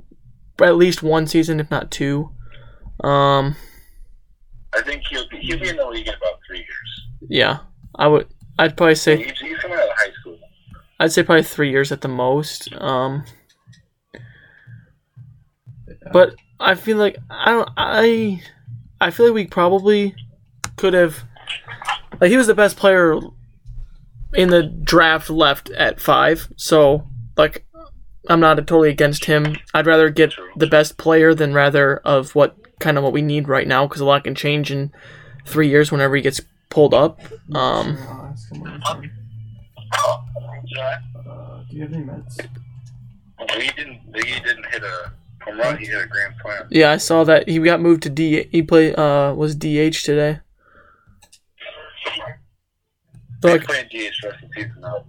at 0.62 0.76
least 0.76 1.02
one 1.02 1.26
season, 1.26 1.60
if 1.60 1.70
not 1.70 1.90
two. 1.90 2.30
Um, 3.02 3.56
I 4.74 4.80
think 4.82 5.02
he'll 5.08 5.28
be 5.28 5.38
he'll 5.38 5.58
be 5.58 5.68
in 5.68 5.76
the 5.76 5.86
league 5.86 6.06
in 6.06 6.14
about 6.14 6.38
three 6.46 6.58
years. 6.58 7.06
yeah, 7.28 7.58
I 7.96 8.06
would. 8.06 8.28
I'd 8.58 8.76
probably 8.76 8.94
say 8.94 9.16
He's, 9.16 9.38
he's 9.38 9.58
coming 9.58 9.78
out 9.78 9.88
of 9.88 9.96
high 9.96 10.12
school. 10.20 10.38
I'd 11.00 11.12
say 11.12 11.22
probably 11.22 11.42
three 11.42 11.70
years 11.70 11.90
at 11.90 12.00
the 12.00 12.08
most. 12.08 12.72
Um, 12.74 13.24
but 16.12 16.34
I 16.60 16.74
feel 16.74 16.96
like 16.96 17.16
I 17.30 17.50
don't 17.50 17.68
I 17.76 18.42
I 19.00 19.10
feel 19.10 19.26
like 19.26 19.34
we 19.34 19.46
probably 19.46 20.14
could 20.76 20.94
have 20.94 21.24
like 22.20 22.30
he 22.30 22.36
was 22.36 22.46
the 22.46 22.54
best 22.54 22.76
player 22.76 23.18
in 24.34 24.48
the 24.50 24.62
draft 24.62 25.28
left 25.28 25.70
at 25.70 26.00
five. 26.00 26.48
So 26.56 27.06
like 27.36 27.64
I'm 28.28 28.40
not 28.40 28.56
totally 28.58 28.90
against 28.90 29.24
him. 29.24 29.56
I'd 29.74 29.86
rather 29.86 30.08
get 30.08 30.34
the 30.56 30.68
best 30.68 30.96
player 30.96 31.34
than 31.34 31.52
rather 31.52 31.96
of 31.98 32.34
what 32.34 32.56
kind 32.78 32.96
of 32.96 33.04
what 33.04 33.12
we 33.12 33.22
need 33.22 33.48
right 33.48 33.66
now 33.66 33.86
because 33.86 34.00
a 34.00 34.04
lot 34.04 34.24
can 34.24 34.34
change 34.34 34.70
in 34.70 34.92
three 35.44 35.68
years 35.68 35.90
whenever 35.90 36.14
he 36.14 36.22
gets 36.22 36.40
pulled 36.72 36.94
up. 36.94 37.20
Um, 37.54 37.96
Sure, 37.96 38.06
I'll 38.08 38.26
ask 38.32 38.52
him 38.52 38.60
when 38.62 38.72
he's 38.72 38.82
done. 38.82 39.10
Yeah. 40.66 40.98
Uh, 41.30 41.62
do 41.70 41.76
you 41.76 41.82
have 41.82 41.92
any 41.92 42.04
meds? 42.04 42.40
He 43.60 43.68
didn't. 43.76 44.00
He 44.14 44.40
didn't 44.40 44.66
hit 44.72 44.82
a 44.82 45.12
home 45.44 45.58
run. 45.58 45.76
He 45.78 45.86
hit 45.86 46.02
a 46.02 46.06
grand 46.06 46.34
slam. 46.42 46.66
yeah, 46.70 46.92
I 46.92 46.96
saw 46.96 47.24
that 47.24 47.48
he 47.48 47.58
got 47.58 47.80
moved 47.80 48.02
to 48.04 48.10
D. 48.10 48.48
He 48.50 48.62
play. 48.62 48.94
uh 48.94 49.34
was 49.34 49.54
DH 49.54 50.02
today. 50.04 50.40
He's 53.42 53.50
Like 53.50 53.64
playing 53.64 53.86
DH 53.86 54.14
for 54.20 54.28
the 54.28 54.32
rest 54.32 54.42
of 54.44 54.48
the 54.50 54.54
season 54.54 54.80
now. 54.80 55.04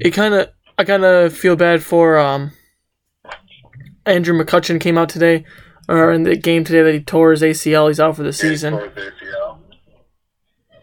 it 0.00 0.10
kind 0.12 0.34
of 0.34 0.50
I 0.78 0.84
kind 0.84 1.04
of 1.04 1.36
feel 1.36 1.56
bad 1.56 1.82
for 1.82 2.18
um 2.18 2.52
Andrew 4.06 4.34
McCutchen 4.38 4.80
came 4.80 4.96
out 4.96 5.10
today 5.10 5.44
or 5.88 6.10
in 6.12 6.22
the 6.22 6.36
game 6.36 6.64
today 6.64 6.82
that 6.82 6.94
he 6.94 7.00
tore 7.00 7.32
his 7.32 7.42
ACL. 7.42 7.88
He's 7.88 8.00
out 8.00 8.16
for 8.16 8.22
the 8.22 8.32
season. 8.32 8.74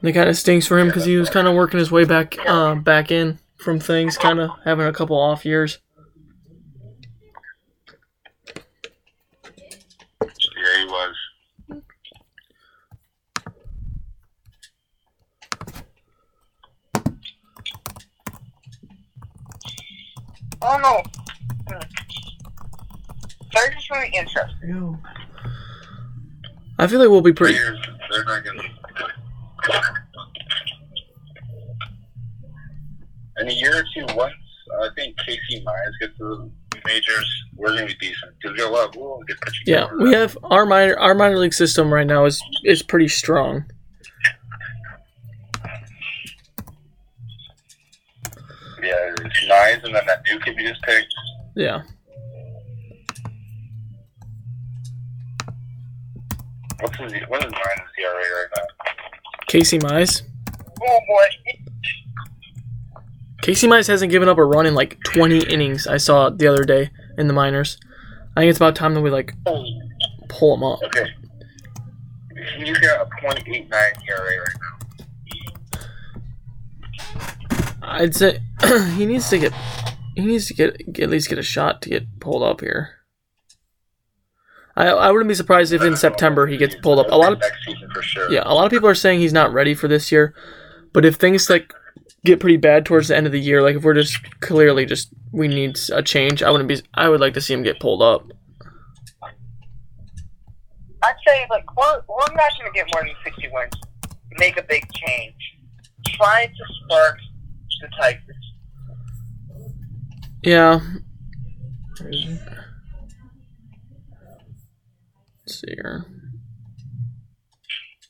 Towards 0.07 0.15
ACL. 0.15 0.19
It 0.19 0.19
kind 0.19 0.29
of 0.29 0.37
stinks 0.37 0.67
for 0.67 0.79
him 0.79 0.87
because 0.87 1.05
he 1.05 1.17
was 1.17 1.29
kind 1.29 1.47
of 1.47 1.55
working 1.55 1.79
his 1.79 1.91
way 1.91 2.05
back 2.05 2.37
uh, 2.45 2.75
back 2.75 3.11
in 3.11 3.39
from 3.57 3.79
things, 3.79 4.17
kind 4.17 4.39
of 4.39 4.51
having 4.63 4.85
a 4.87 4.93
couple 4.93 5.17
off 5.17 5.45
years. 5.45 5.79
Yeah, 10.21 10.79
he 10.79 10.85
was. 10.85 11.15
Oh 20.61 20.77
no. 20.81 21.03
They're 23.53 23.71
just 23.71 23.89
really 23.89 24.09
interesting. 24.13 24.69
Yo. 24.69 24.97
I 26.79 26.87
feel 26.87 26.99
like 26.99 27.09
we'll 27.09 27.21
be 27.21 27.33
pretty. 27.33 27.57
They're 27.57 28.25
not 28.25 28.43
gonna. 28.43 28.63
In 33.39 33.49
a 33.49 33.53
year 33.53 33.77
or 33.77 33.83
two, 33.93 34.05
once 34.15 34.33
I 34.81 34.89
think 34.95 35.15
Casey 35.19 35.63
Mize 35.63 35.99
gets 36.01 36.17
to 36.17 36.51
the 36.71 36.81
majors, 36.85 37.43
we're 37.55 37.69
gonna 37.69 37.85
be 37.85 37.93
decent 37.95 38.33
because 38.41 38.53
we 38.53 38.57
got 38.57 38.71
a 38.71 38.73
lot 38.73 38.89
of 38.89 38.95
we'll 38.95 39.19
get 39.27 39.39
pitching. 39.41 39.63
Yeah, 39.67 39.87
we 39.99 40.13
have 40.13 40.37
our 40.43 40.65
minor 40.65 40.97
our 40.97 41.13
minor 41.13 41.37
league 41.37 41.53
system 41.53 41.93
right 41.93 42.07
now 42.07 42.25
is 42.25 42.41
is 42.63 42.81
pretty 42.81 43.07
strong. 43.07 43.65
Yeah, 48.81 49.13
it's 49.19 49.45
Mize 49.45 49.83
and 49.83 49.95
then 49.95 50.05
that 50.07 50.23
new 50.29 50.39
kid 50.39 50.55
we 50.57 50.63
just 50.63 50.81
picked. 50.81 51.13
Yeah, 51.55 51.83
What's 56.79 56.95
his 56.97 57.11
what 57.27 57.43
is 57.43 57.51
Mize's 57.51 57.91
ERA 57.99 58.13
right 58.13 58.47
now? 58.55 58.76
Casey 59.47 59.79
Mize. 59.79 60.23
Oh 60.81 60.99
boy. 61.07 61.25
Casey 63.41 63.67
Mize 63.67 63.87
hasn't 63.87 64.11
given 64.11 64.27
up 64.27 64.37
a 64.37 64.45
run 64.45 64.65
in 64.65 64.75
like 64.75 64.97
20 65.05 65.39
innings. 65.47 65.87
I 65.87 65.97
saw 65.97 66.29
the 66.29 66.47
other 66.47 66.65
day 66.65 66.91
in 67.17 67.27
the 67.27 67.33
minors. 67.33 67.77
I 68.35 68.41
think 68.41 68.49
it's 68.49 68.59
about 68.59 68.75
time 68.75 68.93
that 68.93 69.01
we 69.01 69.09
like 69.09 69.33
pull 69.45 70.55
him 70.55 70.63
up. 70.63 70.83
Okay. 70.83 71.07
He's 72.57 72.77
got 72.79 73.07
a 73.07 73.09
.89 73.25 73.71
ERA 73.71 73.93
right 74.19 74.47
now. 74.61 75.79
I'd 77.81 78.15
say 78.15 78.39
he 78.95 79.05
needs 79.05 79.29
to 79.29 79.37
get 79.37 79.53
he 80.15 80.25
needs 80.25 80.47
to 80.47 80.53
get, 80.53 80.91
get 80.91 81.03
at 81.03 81.09
least 81.09 81.29
get 81.29 81.37
a 81.37 81.43
shot 81.43 81.81
to 81.83 81.89
get 81.89 82.19
pulled 82.19 82.43
up 82.43 82.59
here. 82.61 82.96
I 84.77 84.89
I 84.89 85.11
wouldn't 85.11 85.27
be 85.27 85.33
surprised 85.35 85.73
if 85.73 85.81
in 85.81 85.95
September 85.97 86.45
he 86.45 86.55
gets 86.55 86.75
pulled 86.75 86.99
up. 86.99 87.07
A 87.09 87.17
lot 87.17 87.33
of 87.33 87.39
next 87.39 87.65
season 87.65 87.89
for 87.91 88.01
sure. 88.03 88.31
yeah, 88.31 88.43
a 88.45 88.53
lot 88.53 88.65
of 88.65 88.71
people 88.71 88.87
are 88.87 88.95
saying 88.95 89.19
he's 89.19 89.33
not 89.33 89.51
ready 89.51 89.73
for 89.73 89.87
this 89.87 90.11
year. 90.11 90.35
But 90.93 91.03
if 91.03 91.15
things 91.15 91.49
like 91.49 91.73
get 92.23 92.39
pretty 92.39 92.57
bad 92.57 92.85
towards 92.85 93.07
the 93.07 93.17
end 93.17 93.25
of 93.25 93.31
the 93.31 93.39
year, 93.39 93.61
like 93.63 93.75
if 93.75 93.83
we're 93.83 93.95
just 93.95 94.17
clearly 94.39 94.85
just 94.85 95.09
we 95.31 95.47
need 95.47 95.79
a 95.91 96.03
change, 96.03 96.43
I 96.43 96.51
wouldn't 96.51 96.69
be. 96.69 96.79
I 96.93 97.09
would 97.09 97.19
like 97.19 97.33
to 97.33 97.41
see 97.41 97.53
him 97.53 97.63
get 97.63 97.79
pulled 97.79 98.03
up. 98.03 98.29
I'd 101.03 101.15
say 101.27 101.45
like 101.49 101.65
we're 101.75 102.01
we're 102.07 102.35
not 102.35 102.51
gonna 102.59 102.71
get 102.73 102.87
more 102.93 103.03
than 103.03 103.15
sixty 103.23 103.49
wins. 103.51 103.73
Make 104.37 104.57
a 104.57 104.63
big 104.63 104.85
change. 104.93 105.35
Try 106.05 106.45
to 106.45 106.73
spark 106.83 107.17
the 107.81 107.87
Tigers. 107.99 108.21
Yeah. 110.43 110.79
Let's 115.47 115.61
see 115.61 115.75
here. 115.75 116.05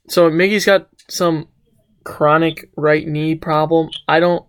So 0.10 0.32
Miggy's 0.32 0.66
got 0.66 0.90
some 1.08 1.48
chronic 2.04 2.72
right 2.76 3.08
knee 3.08 3.36
problem. 3.36 3.92
I 4.08 4.20
don't. 4.20 4.44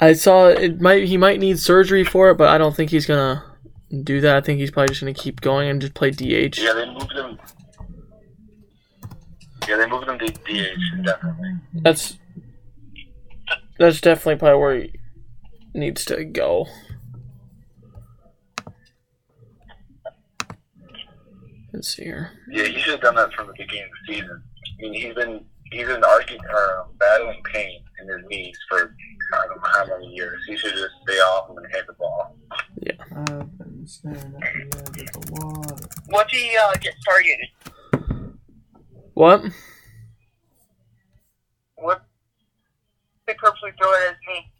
I 0.00 0.14
saw 0.14 0.48
it 0.48 0.80
might 0.80 1.04
he 1.04 1.16
might 1.16 1.38
need 1.38 1.60
surgery 1.60 2.02
for 2.02 2.30
it, 2.30 2.38
but 2.38 2.48
I 2.48 2.58
don't 2.58 2.74
think 2.74 2.90
he's 2.90 3.06
gonna 3.06 3.44
do 4.02 4.20
that. 4.22 4.34
I 4.34 4.40
think 4.40 4.58
he's 4.58 4.72
probably 4.72 4.88
just 4.88 5.00
gonna 5.00 5.14
keep 5.14 5.40
going 5.40 5.68
and 5.68 5.80
just 5.80 5.94
play 5.94 6.10
DH. 6.10 6.58
Yeah, 6.58 6.72
they 6.72 6.86
moved 6.90 7.12
him. 7.12 7.38
Yeah, 9.68 9.76
they 9.76 9.86
moved 9.86 10.08
him 10.08 10.18
to 10.18 10.26
DH 10.26 11.04
definitely. 11.04 11.54
That's 11.72 12.18
that's 13.78 14.00
definitely 14.00 14.40
probably 14.40 14.58
where 14.58 14.80
he 14.80 14.92
needs 15.72 16.04
to 16.06 16.24
go. 16.24 16.66
Let's 21.74 21.96
see 21.96 22.04
here. 22.04 22.30
Yeah, 22.48 22.66
he 22.66 22.78
should 22.78 22.92
have 22.92 23.00
done 23.00 23.16
that 23.16 23.32
from 23.32 23.48
the 23.48 23.52
beginning 23.58 23.86
of 23.86 23.90
the 24.06 24.14
season. 24.14 24.42
I 24.78 24.82
mean, 24.82 24.94
he's 24.94 25.14
been 25.14 25.44
he's 25.72 25.86
been 25.88 26.04
arguing 26.04 26.40
or 26.48 26.86
battling 27.00 27.42
pain 27.52 27.82
in 28.00 28.08
his 28.08 28.24
knees 28.28 28.56
for 28.68 28.94
I 29.32 29.46
don't 29.48 29.56
know 29.56 29.68
how 29.72 29.86
many 29.86 30.14
years. 30.14 30.40
He 30.46 30.56
should 30.56 30.70
just 30.70 30.94
stay 31.02 31.16
off 31.16 31.50
him 31.50 31.58
and 31.58 31.66
hit 31.72 31.86
the 31.88 31.94
ball. 31.94 32.36
I've 33.16 33.58
been 33.58 33.84
staring 33.86 34.18
at 34.18 34.40
the 34.40 35.00
edge 35.00 35.16
of 35.16 35.22
the 35.24 35.32
water. 35.32 35.88
What's 36.10 36.32
he 36.32 36.56
uh, 36.62 36.74
get 36.80 36.94
targeted? 37.04 38.28
What? 39.14 39.42
What? 41.74 42.04
They 43.26 43.34
purposely 43.34 43.70
throw 43.80 43.92
it 43.94 44.00
at 44.00 44.08
his 44.10 44.18
knee. 44.28 44.52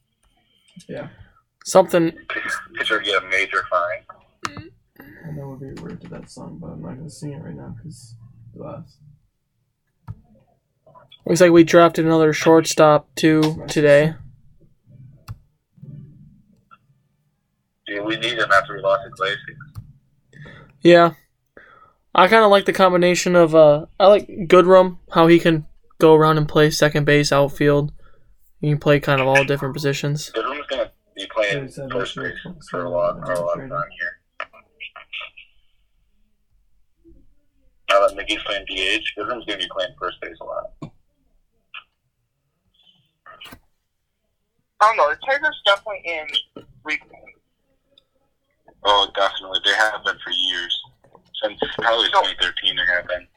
Yeah. 0.88 1.08
Something 1.64 2.12
Pitcher 2.74 2.98
get 2.98 3.22
a 3.22 3.26
major 3.28 3.64
fine. 3.70 4.02
I 5.24 5.30
know 5.32 5.48
we're 5.48 5.56
being 5.56 5.74
rude 5.76 6.00
to 6.02 6.08
that 6.08 6.30
song, 6.30 6.58
but 6.60 6.68
I'm 6.68 6.82
not 6.82 6.96
gonna 6.96 7.08
sing 7.08 7.32
it 7.32 7.42
right 7.42 7.54
now 7.54 7.74
because 7.76 8.14
the 8.54 8.62
last. 8.62 8.98
looks 11.24 11.40
like 11.40 11.50
we 11.50 11.64
drafted 11.64 12.04
another 12.04 12.32
shortstop 12.32 13.08
too 13.14 13.64
today. 13.66 14.14
Yeah, 17.88 18.00
we 18.00 18.16
need 18.16 18.38
him 18.38 18.50
after 18.52 18.74
we 18.74 18.82
lost 18.82 19.02
Iglesias. 19.06 19.38
Yeah. 20.80 21.12
I 22.14 22.28
kind 22.28 22.44
of 22.44 22.50
like 22.50 22.66
the 22.66 22.72
combination 22.72 23.34
of 23.34 23.54
uh 23.54 23.86
I 23.98 24.06
like 24.06 24.28
Goodrum 24.28 24.98
how 25.12 25.26
he 25.26 25.38
can 25.38 25.66
go 25.98 26.14
around 26.14 26.38
and 26.38 26.48
play 26.48 26.70
second 26.70 27.04
base, 27.04 27.32
outfield. 27.32 27.92
He 28.60 28.68
can 28.68 28.78
play 28.78 29.00
kind 29.00 29.20
of 29.20 29.26
all 29.26 29.44
different 29.44 29.74
positions. 29.74 30.30
Goodrum's 30.34 30.66
gonna 30.68 30.90
be 31.16 31.26
playing 31.26 31.70
Yeah, 31.76 31.88
first 31.90 32.16
base 32.16 32.34
for 32.70 32.84
a 32.84 32.90
lot, 32.90 33.24
for 33.24 33.32
a 33.32 33.40
lot 33.40 33.60
of 33.60 33.68
time 33.70 33.88
here. 33.98 34.20
Now 37.94 38.08
that 38.08 38.16
Miggy's 38.16 38.42
playing 38.42 38.64
DH, 38.66 39.04
Goodrum's 39.16 39.44
gonna 39.44 39.58
be 39.58 39.68
playing 39.70 39.94
first 40.00 40.20
base 40.20 40.36
a 40.40 40.44
lot. 40.44 40.72
I 40.82 40.88
don't 44.80 44.96
know. 44.96 45.10
The 45.10 45.16
Tigers 45.24 45.62
definitely 45.64 46.02
in 46.04 46.26
rebuild. 46.82 47.12
Oh, 48.82 49.08
definitely. 49.14 49.60
They 49.64 49.74
have 49.74 50.02
been 50.04 50.16
for 50.24 50.32
years. 50.32 50.82
Since 51.40 51.60
probably 51.78 52.08
2013, 52.08 52.74
they 52.74 52.82
have 52.94 53.06
been. 53.06 53.28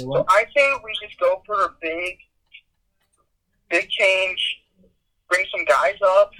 So. 0.00 0.24
I 0.26 0.46
say 0.56 0.72
we 0.82 1.06
just 1.06 1.20
go 1.20 1.42
for 1.44 1.62
a 1.62 1.74
big, 1.82 2.16
big 3.68 3.90
change. 3.90 4.62
Bring 5.28 5.44
some 5.54 5.66
guys 5.66 5.96
up. 6.02 6.30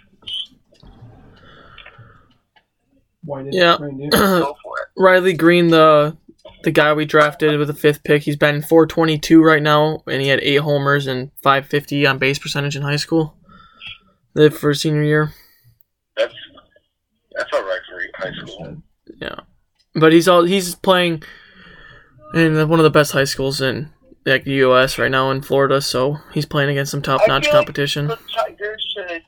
Why 3.26 3.42
did 3.42 3.54
Yeah. 3.54 3.76
Go 4.10 4.56
for 4.62 4.78
it. 4.78 4.88
Riley 4.96 5.34
Greene, 5.34 5.68
the 5.68 6.16
the 6.62 6.70
guy 6.70 6.92
we 6.92 7.04
drafted 7.04 7.58
with 7.58 7.68
the 7.68 7.74
fifth 7.74 8.02
pick, 8.02 8.22
he's 8.22 8.36
batting 8.36 8.62
422 8.62 9.42
right 9.42 9.62
now, 9.62 10.02
and 10.06 10.22
he 10.22 10.28
had 10.28 10.40
eight 10.40 10.60
homers 10.60 11.06
and 11.06 11.30
550 11.42 12.06
on 12.06 12.18
base 12.18 12.38
percentage 12.38 12.76
in 12.76 12.82
high 12.82 12.96
school. 12.96 13.36
The 14.34 14.50
for 14.50 14.72
senior 14.74 15.02
year. 15.02 15.32
That's 16.16 16.34
that's 17.36 17.50
all 17.52 17.62
right 17.62 17.80
for 17.88 18.26
high 18.28 18.34
school. 18.34 18.82
Yeah, 19.20 19.40
But 19.94 20.12
he's 20.12 20.28
all 20.28 20.44
he's 20.44 20.74
playing 20.74 21.22
in 22.34 22.68
one 22.68 22.78
of 22.80 22.84
the 22.84 22.90
best 22.90 23.12
high 23.12 23.24
schools 23.24 23.60
in 23.60 23.90
like 24.24 24.44
the 24.44 24.52
U.S. 24.54 24.98
right 24.98 25.10
now 25.10 25.30
in 25.30 25.42
Florida. 25.42 25.80
So 25.80 26.18
he's 26.32 26.46
playing 26.46 26.70
against 26.70 26.90
some 26.90 27.02
top 27.02 27.20
notch 27.26 27.46
I 27.46 27.50
feel 27.50 27.52
like 27.52 27.66
competition. 27.66 28.06
The 28.08 28.18
Tigers 28.34 28.94
should. 28.94 29.22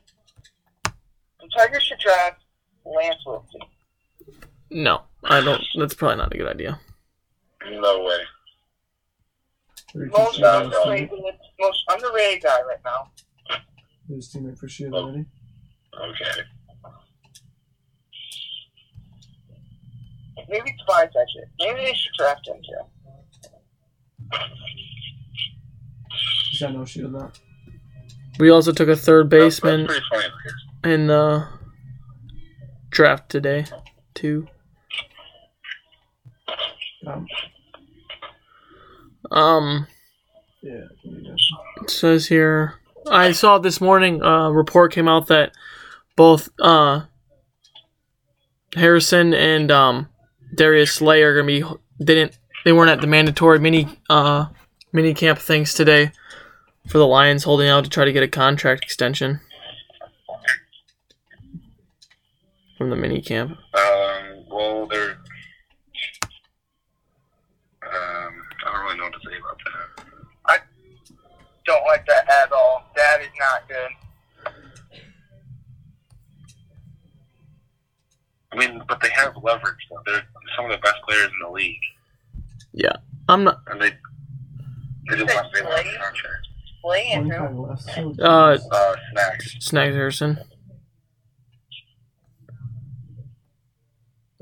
The 0.83 1.49
Tigers 1.57 1.83
should 1.83 1.99
draft 1.99 2.41
Lance 2.85 3.23
Wilson. 3.25 3.61
No, 4.71 5.01
I 5.23 5.41
don't. 5.41 5.63
That's 5.77 5.93
probably 5.93 6.17
not 6.17 6.33
a 6.33 6.37
good 6.37 6.47
idea. 6.47 6.79
No 7.69 8.03
way. 8.03 8.19
Or 9.95 10.05
you 10.05 10.11
Most 10.11 10.41
uh, 10.41 10.63
keep 10.63 10.73
underrated, 10.73 11.09
most 11.59 11.83
underrated 11.89 12.43
guy 12.43 12.61
right 12.61 12.77
now. 12.85 13.11
His 14.07 14.31
teammate 14.33 14.57
for 14.57 14.67
shit 14.67 14.91
oh. 14.93 14.97
already. 14.97 15.25
Okay. 15.99 16.41
Maybe 20.47 20.75
Clyde's 20.85 21.15
actually. 21.19 21.43
Maybe 21.59 21.85
they 21.85 21.93
should 21.93 22.13
draft 22.17 22.47
him 22.47 22.57
too. 22.57 22.83
He's 26.51 26.59
got 26.59 26.73
no 26.73 26.85
shield 26.85 27.13
now. 27.13 27.31
We 28.39 28.49
also 28.49 28.71
took 28.71 28.87
a 28.87 28.95
third 28.95 29.29
That's, 29.29 29.59
that's 29.59 29.61
baseman 29.61 29.89
in 30.83 31.07
the 31.07 31.47
draft 32.89 33.29
today, 33.29 33.65
too. 34.13 34.47
Um, 37.09 37.27
Um, 39.31 39.87
yeah. 40.61 40.81
yeah. 41.03 41.33
it 41.81 41.89
says 41.89 42.27
here. 42.27 42.75
I 43.09 43.31
saw 43.31 43.57
this 43.57 43.81
morning 43.81 44.21
a 44.21 44.51
report 44.51 44.91
came 44.91 45.07
out 45.07 45.27
that 45.27 45.51
both 46.15 46.49
uh, 46.59 47.01
Harrison 48.75 49.33
and 49.33 49.71
um, 49.71 50.09
Darius 50.55 50.93
Slay 50.93 51.21
are 51.23 51.33
gonna 51.33 51.47
be 51.47 51.63
didn't 52.03 52.37
they 52.65 52.71
weren't 52.73 52.89
at 52.91 53.01
the 53.01 53.07
mandatory 53.07 53.59
mini 53.59 53.87
uh 54.09 54.45
mini 54.91 55.13
camp 55.13 55.39
things 55.39 55.73
today 55.73 56.11
for 56.87 56.97
the 56.97 57.07
Lions 57.07 57.43
holding 57.43 57.69
out 57.69 57.83
to 57.83 57.89
try 57.89 58.05
to 58.05 58.11
get 58.11 58.23
a 58.23 58.27
contract 58.27 58.83
extension 58.83 59.39
from 62.77 62.89
the 62.89 62.95
mini 62.95 63.21
camp. 63.21 63.51
Um, 63.51 64.45
well, 64.49 64.87
they're. 64.87 65.17
Um, 67.81 68.33
I 68.65 68.71
don't 68.71 68.81
really 68.85 68.97
know 68.97 69.03
what 69.05 69.13
to 69.13 69.19
say 69.29 69.37
about 69.37 69.57
that. 69.65 70.05
Don't 71.69 71.85
like 71.85 72.03
that 72.07 72.27
at 72.27 72.51
all. 72.51 72.83
That 72.95 73.21
is 73.21 73.27
not 73.39 73.67
good. 73.69 74.53
I 78.51 78.55
mean, 78.57 78.81
but 78.87 78.99
they 79.01 79.09
have 79.11 79.35
leverage. 79.43 79.77
Though. 79.91 80.01
They're 80.03 80.23
some 80.55 80.65
of 80.65 80.71
the 80.71 80.79
best 80.79 80.95
players 81.07 81.25
in 81.27 81.33
the 81.47 81.51
league, 81.53 81.77
Yeah, 82.73 82.93
I'm 83.27 83.43
not. 83.43 83.61
and 83.67 83.79
they 83.79 83.91
they 83.91 85.15
didn't 85.17 85.27
want 85.27 85.53
they 85.53 85.61
want 85.61 85.79
a 85.79 85.83
contract. 85.83 86.47
Playing 86.81 87.25
him. 87.27 87.55
25 87.93 88.19
Uh, 88.19 88.57
Uh, 88.71 88.95
snacks. 89.11 89.55
Snags 89.59 89.93
Harrison. 89.93 90.39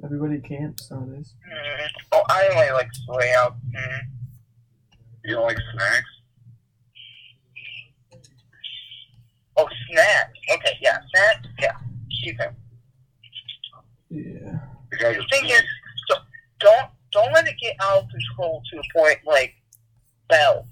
everybody 0.02 0.40
camps 0.40 0.90
nowadays. 0.90 1.34
Mm. 1.46 1.88
Oh, 2.14 2.24
I 2.30 2.48
only 2.54 2.72
like 2.72 2.88
Slay 3.06 3.34
out. 3.38 3.58
Mm. 3.76 4.00
You 5.26 5.36
don't 5.36 5.44
like 5.44 5.58
snacks? 5.74 6.06
Oh, 9.58 9.68
snacks. 9.92 10.32
Okay, 10.54 10.72
yeah, 10.82 10.98
snacks. 11.14 11.48
Yeah, 11.60 11.72
keep 12.24 12.40
him. 12.40 12.56
Yeah. 14.10 14.60
The 14.92 14.98
guy 14.98 15.10
The 15.14 15.16
just 15.20 15.30
thing 15.30 15.46
is, 15.50 15.64
so, 16.10 16.16
don't 16.60 16.90
don't 17.12 17.34
let 17.34 17.48
it 17.48 17.56
get 17.62 17.76
out 17.82 18.04
of 18.04 18.10
control 18.10 18.62
to 18.72 18.80
a 18.80 18.84
point 18.96 19.20
like 19.26 19.54
Bell. 20.30 20.66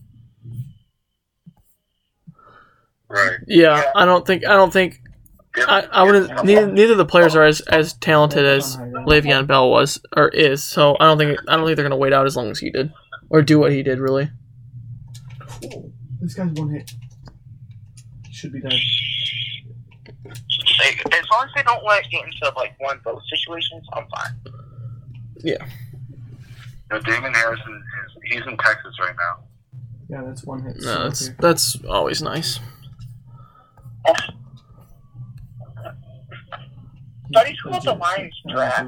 right. 3.09 3.37
Yeah, 3.47 3.77
Yeah. 3.83 3.91
I 3.95 4.05
don't 4.05 4.25
think. 4.25 4.45
I 4.45 4.53
don't 4.53 4.71
think. 4.71 5.01
Give- 5.53 5.65
I, 5.69 5.81
I 5.91 6.03
wouldn't. 6.03 6.29
him 6.29 6.45
Neither, 6.45 6.67
neither 6.71 6.95
the 6.95 7.05
players 7.05 7.35
are 7.35 7.43
as, 7.45 7.61
as 7.61 7.93
talented 7.93 8.45
as 8.45 8.75
oh 8.75 8.81
Le'Veon 9.07 9.47
Bell 9.47 9.69
was 9.69 10.01
or 10.15 10.27
is. 10.29 10.63
So 10.63 10.97
I 10.99 11.05
don't 11.05 11.17
think. 11.17 11.39
I 11.47 11.55
don't 11.55 11.65
think 11.65 11.77
they're 11.77 11.85
gonna 11.85 11.95
wait 11.97 12.13
out 12.13 12.25
as 12.25 12.35
long 12.35 12.49
as 12.51 12.59
he 12.59 12.71
did, 12.71 12.91
or 13.29 13.41
do 13.41 13.59
what 13.59 13.71
he 13.71 13.81
did. 13.83 13.99
Really. 13.99 14.29
Cool. 15.61 15.91
This 16.21 16.33
guy's 16.33 16.51
one 16.51 16.71
hit. 16.71 16.91
He 18.35 18.39
should 18.39 18.51
be 18.51 18.59
dead. 18.59 18.73
Like, 20.25 21.13
as 21.13 21.23
long 21.31 21.45
as 21.45 21.51
they 21.55 21.63
don't 21.63 21.81
let 21.85 22.03
it 22.03 22.11
get 22.11 22.25
into 22.25 22.51
like 22.57 22.75
one 22.79 22.97
of 22.97 23.03
those 23.05 23.21
situations, 23.29 23.87
I'm 23.93 24.05
fine. 24.09 24.35
You 25.41 25.57
know, 26.91 26.99
Damon 26.99 27.33
Harrison 27.33 27.81
is 28.05 28.11
he's 28.29 28.45
in 28.45 28.57
Texas 28.57 28.93
right 28.99 29.15
now. 29.15 29.45
Yeah, 30.09 30.23
that's 30.25 30.43
one 30.43 30.63
hit. 30.63 30.75
No, 30.81 31.03
that's 31.03 31.27
here. 31.27 31.37
that's 31.39 31.81
always 31.85 32.21
nice. 32.21 32.59
How 34.05 34.13
do 37.43 37.49
you 37.49 37.55
feel 37.63 37.71
about 37.71 37.83
the 37.85 37.93
Lions 37.93 38.35
draft? 38.51 38.79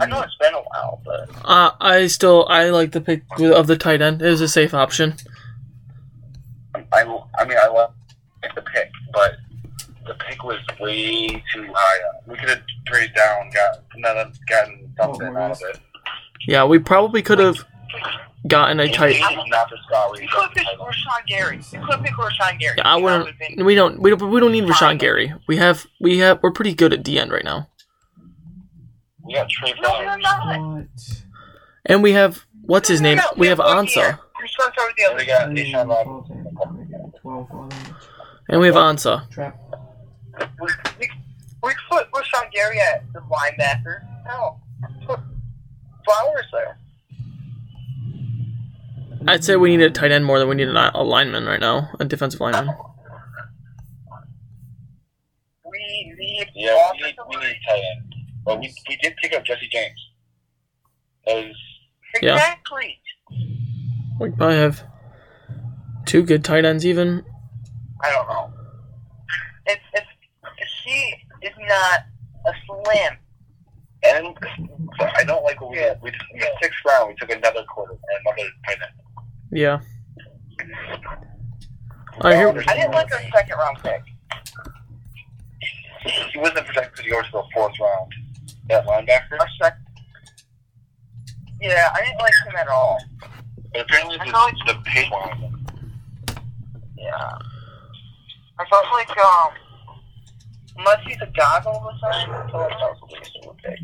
I 0.00 0.06
know 0.06 0.20
it's 0.22 0.36
been 0.40 0.52
a 0.52 0.62
while, 0.62 1.00
but 1.04 1.30
Uh, 1.44 1.70
I 1.80 2.08
still 2.08 2.44
I 2.48 2.70
like 2.70 2.90
the 2.90 3.00
pick 3.00 3.22
of 3.38 3.68
the 3.68 3.76
tight 3.76 4.02
end. 4.02 4.20
It 4.20 4.30
was 4.30 4.40
a 4.40 4.48
safe 4.48 4.74
option. 4.74 5.14
I, 6.92 7.04
I 7.38 7.44
mean, 7.44 7.56
I 7.62 7.68
love 7.68 7.92
the 8.54 8.62
pick, 8.62 8.90
but 9.12 9.36
the 10.06 10.14
pick 10.14 10.42
was 10.44 10.58
way 10.80 11.26
too 11.54 11.66
high. 11.74 12.08
Up. 12.08 12.22
We 12.26 12.36
could 12.36 12.48
have 12.50 12.62
traded 12.86 13.14
down, 13.14 13.50
got 13.50 13.82
another, 13.94 14.30
gotten 14.48 14.92
something 15.00 15.36
Oh, 15.36 15.40
out 15.40 15.50
of 15.52 15.58
it. 15.68 15.80
Yeah, 16.46 16.64
we 16.64 16.78
probably 16.78 17.22
could 17.22 17.38
have 17.40 17.56
gotten 18.46 18.78
a 18.78 18.86
He- 18.86 18.92
tight. 18.92 19.18
not 19.48 19.68
for 19.68 19.76
Scott 19.88 20.20
you 20.20 20.28
could 20.28 20.42
have 20.42 20.52
picked 20.54 20.68
Rashan 20.78 21.26
Gary. 21.26 21.56
You 21.72 21.80
could 21.80 21.94
have 21.94 22.04
picked 22.04 22.16
Rashan 22.16 22.58
Gary. 22.60 22.74
Yeah, 22.78 22.88
I 22.88 22.96
wouldn't. 22.96 23.38
been- 23.38 23.64
We 23.64 23.74
don't. 23.74 24.00
We 24.00 24.10
don't. 24.10 24.30
We 24.30 24.38
don't 24.40 24.52
need 24.52 24.64
Rashan 24.64 24.98
Gary. 24.98 25.32
We 25.48 25.56
have. 25.56 25.86
We 26.00 26.18
have. 26.18 26.40
We're 26.42 26.52
pretty 26.52 26.74
good 26.74 26.92
at 26.92 27.04
the 27.04 27.18
end 27.18 27.32
right 27.32 27.44
now, 27.44 27.68
We 29.24 29.34
got 29.34 29.48
Trey 29.48 29.72
No, 29.80 29.88
Flowers. 29.88 30.04
you're 30.06 30.18
not. 30.18 30.60
What? 30.60 30.86
and 31.86 32.02
we 32.02 32.12
have. 32.12 32.44
What's 32.62 32.88
his 32.88 33.00
No, 33.00 33.08
no, 33.10 33.14
name? 33.14 33.24
no, 33.24 33.30
We 33.40 33.46
have 33.48 33.58
one 33.58 33.86
Ansah, 33.86 33.96
year. 33.96 34.18
You're 34.38 34.48
supposed 34.48 34.74
and 38.48 38.60
we 38.60 38.66
have 38.66 38.76
Ansah. 38.76 39.28
Trap. 39.30 39.58
We, 40.60 40.68
we, 41.00 41.10
we 41.62 41.72
put 41.90 42.10
Rashan 42.12 42.50
Gary 42.52 42.80
at 42.80 43.04
the 43.12 43.20
linebacker. 43.20 44.02
No. 44.26 44.60
Put 45.06 45.20
Flowers 46.04 46.46
there. 46.52 46.78
I'd 49.28 49.42
say 49.42 49.56
we 49.56 49.76
need 49.76 49.84
a 49.84 49.90
tight 49.90 50.12
end 50.12 50.24
more 50.24 50.38
than 50.38 50.48
we 50.48 50.54
need 50.54 50.68
a, 50.68 50.98
a 50.98 51.02
lineman 51.02 51.46
right 51.46 51.58
now, 51.58 51.88
a 51.98 52.04
defensive 52.04 52.40
lineman. 52.40 52.72
We 55.64 56.14
need 56.16 56.46
Yeah, 56.54 56.92
we 56.92 57.06
need, 57.06 57.16
we 57.28 57.36
need 57.36 57.56
tight 57.66 57.82
end. 57.96 58.14
But 58.44 58.60
we, 58.60 58.72
we 58.88 58.96
did 59.02 59.16
pick 59.16 59.34
up 59.34 59.44
Jesse 59.44 59.68
James. 59.72 60.10
That 61.26 61.34
was 61.36 61.56
Yeah. 62.22 62.34
Exactly. 62.34 63.00
We 64.20 64.30
probably 64.30 64.56
have 64.56 64.84
two 66.04 66.22
good 66.22 66.44
tight 66.44 66.64
ends 66.64 66.86
even. 66.86 67.24
I 68.02 68.12
don't 68.12 68.28
know. 68.28 68.52
It's 69.66 69.82
it's 69.94 70.06
she 70.82 71.14
is 71.42 71.52
not 71.58 72.00
a 72.46 72.52
slim. 72.66 73.16
and 74.04 74.36
I 75.00 75.24
don't 75.24 75.42
like 75.44 75.60
what 75.60 75.70
we 75.70 75.78
had. 75.78 76.00
We 76.02 76.10
in 76.10 76.40
the 76.40 76.46
sixth 76.62 76.78
round 76.86 77.08
we 77.08 77.14
took 77.16 77.30
another 77.30 77.64
quarter 77.64 77.92
and 77.92 78.00
another 78.26 78.50
tight 78.66 78.78
end. 78.82 79.26
Yeah. 79.50 79.80
All 82.20 82.30
right, 82.30 82.36
here. 82.36 82.64
I 82.68 82.74
didn't 82.74 82.92
like 82.92 83.10
her 83.10 83.20
second 83.34 83.56
round 83.58 83.78
pick. 83.82 84.02
He 86.32 86.38
wasn't 86.38 86.66
protected 86.66 86.92
because 86.92 87.04
he 87.04 87.10
goes 87.10 87.24
to 87.26 87.32
the 87.32 87.42
fourth 87.52 87.74
round. 87.80 88.12
That 88.68 88.86
linebacker. 88.86 89.38
Our 89.38 89.48
sec- 89.60 89.78
yeah, 91.60 91.90
I 91.94 92.02
didn't 92.02 92.18
like 92.18 92.32
him 92.46 92.56
at 92.56 92.68
all. 92.68 92.98
But 93.72 93.82
apparently 93.82 94.18
I 94.20 94.26
the, 94.26 94.30
felt 94.30 94.52
the 94.66 94.74
pig 94.84 95.10
one. 95.10 95.66
Yeah. 96.96 97.38
I 98.58 98.64
um 99.22 99.52
unless 100.78 100.98
he's 101.06 101.16
a 101.20 101.30
god 101.36 101.66
all 101.66 101.92
the 101.92 101.98
time, 102.00 102.30
I 102.30 102.50
felt 102.50 102.62
like 102.62 102.70
that 102.70 102.90
was 102.90 103.32
a 103.44 103.48
of 103.48 103.56
a 103.56 103.62
pick. 103.62 103.78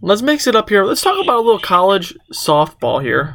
Let's 0.00 0.22
mix 0.22 0.46
it 0.46 0.54
up 0.54 0.68
here. 0.68 0.84
Let's 0.84 1.02
talk 1.02 1.20
about 1.22 1.38
a 1.38 1.40
little 1.40 1.58
college 1.58 2.16
softball 2.32 3.02
here, 3.02 3.34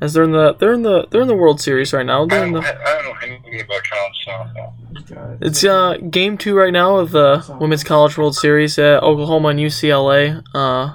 as 0.00 0.14
they're 0.14 0.22
in 0.22 0.30
the 0.32 0.54
they're 0.54 0.72
in 0.72 0.82
the 0.82 1.06
they're 1.10 1.22
in 1.22 1.28
the 1.28 1.34
World 1.34 1.60
Series 1.60 1.92
right 1.92 2.06
now. 2.06 2.26
They're 2.26 2.46
in 2.46 2.52
don't, 2.52 2.62
the, 2.62 2.68
I, 2.68 2.90
I 2.90 3.02
don't 3.02 3.04
know 3.06 3.14
anything 3.22 3.60
about 3.60 3.82
college 3.84 4.26
softball. 4.26 5.38
It's 5.40 5.64
uh 5.64 5.96
game 6.10 6.38
two 6.38 6.56
right 6.56 6.72
now 6.72 6.96
of 6.98 7.10
the 7.10 7.56
Women's 7.60 7.84
College 7.84 8.16
World 8.16 8.36
Series. 8.36 8.78
Uh, 8.78 9.00
Oklahoma 9.02 9.48
and 9.48 9.58
UCLA 9.60 10.42
uh 10.54 10.94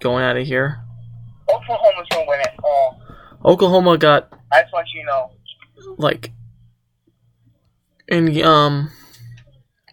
going 0.00 0.22
at 0.22 0.36
it 0.36 0.46
here. 0.46 0.80
Oklahoma 3.44 3.98
got 3.98 4.32
I 4.52 4.62
just 4.62 4.72
want 4.72 4.86
you 4.94 5.02
to 5.02 5.06
know. 5.06 5.30
like 5.98 6.32
and 8.08 8.40
um 8.42 8.90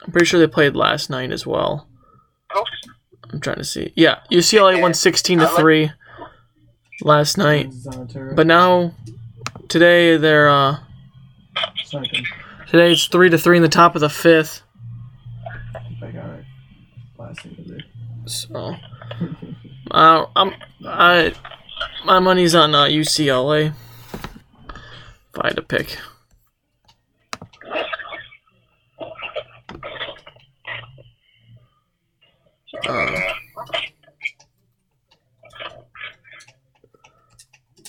I'm 0.03 0.11
pretty 0.11 0.25
sure 0.25 0.39
they 0.39 0.47
played 0.47 0.75
last 0.75 1.09
night 1.09 1.31
as 1.31 1.45
well. 1.45 1.87
Coach, 2.51 2.67
I'm 3.31 3.39
trying 3.39 3.57
to 3.57 3.63
see. 3.63 3.93
Yeah, 3.95 4.19
UCLA 4.31 4.81
won 4.81 4.93
16 4.93 5.39
to 5.39 5.47
three 5.49 5.91
last 7.01 7.37
night, 7.37 7.63
Kansas 7.65 7.87
on 7.95 8.03
a 8.03 8.07
turret. 8.07 8.35
but 8.35 8.47
now 8.47 8.93
today 9.67 10.17
they're 10.17 10.49
uh 10.49 10.77
Second. 11.85 12.25
today 12.67 12.91
it's 12.93 13.07
three 13.07 13.29
to 13.29 13.37
three 13.37 13.57
in 13.57 13.63
the 13.63 13.69
top 13.69 13.95
of 13.95 14.01
the 14.01 14.09
fifth. 14.09 14.61
I 16.03 16.11
got 16.11 16.29
it. 16.29 16.45
Last 17.17 17.41
thing 17.41 17.55
to 17.55 17.61
do. 17.63 17.77
So 18.25 18.75
uh, 19.91 20.25
I'm 20.35 20.53
I 20.85 21.33
my 22.05 22.19
money's 22.19 22.55
on 22.55 22.73
uh, 22.75 22.85
UCLA. 22.85 23.73
If 25.33 25.39
I 25.39 25.47
had 25.47 25.55
to 25.55 25.61
pick. 25.61 25.97
Uh, 32.87 33.31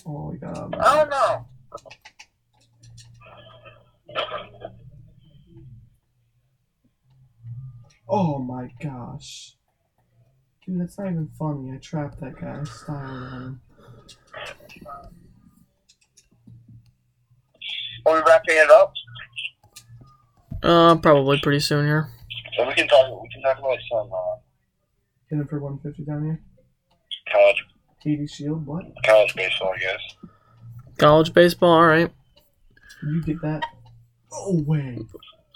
Oh, 0.05 0.31
we 0.31 0.39
got. 0.39 0.59
Um, 0.59 0.75
I 0.81 1.41
oh 8.09 8.39
my 8.39 8.69
gosh. 8.81 9.55
Dude, 10.67 10.81
that's 10.81 10.99
not 10.99 11.09
even 11.09 11.31
funny. 11.39 11.73
I 11.73 11.77
trapped 11.79 12.21
that 12.21 12.41
guy. 12.41 12.65
Style 12.65 12.97
on 12.97 13.43
him. 13.43 13.61
Are 18.07 18.15
we 18.15 18.21
wrapping 18.27 18.57
it 18.57 18.71
up? 18.71 18.93
uh, 20.63 20.95
probably 20.97 21.41
pretty 21.41 21.61
soon 21.61 21.87
here. 21.87 22.09
So 22.57 22.67
we 22.67 22.75
can 22.75 22.87
talk. 22.89 23.23
We 23.23 23.29
can 23.31 23.43
talk 23.43 23.59
about 23.59 23.79
some 23.91 24.11
uh, 24.13 24.37
Hit 25.31 25.39
him 25.39 25.47
for 25.49 25.59
150 25.61 26.05
down 26.11 26.25
here. 26.25 26.41
college 27.33 27.65
80 28.05 28.27
shield. 28.27 28.67
What? 28.67 28.85
college 29.05 29.35
baseball, 29.35 29.73
I 29.75 29.79
guess. 29.79 30.01
College 30.99 31.33
baseball, 31.33 31.71
all 31.71 31.87
right. 31.87 32.13
You 33.03 33.23
get 33.23 33.41
that? 33.43 33.63
Oh, 34.33 34.63
way. 34.67 34.99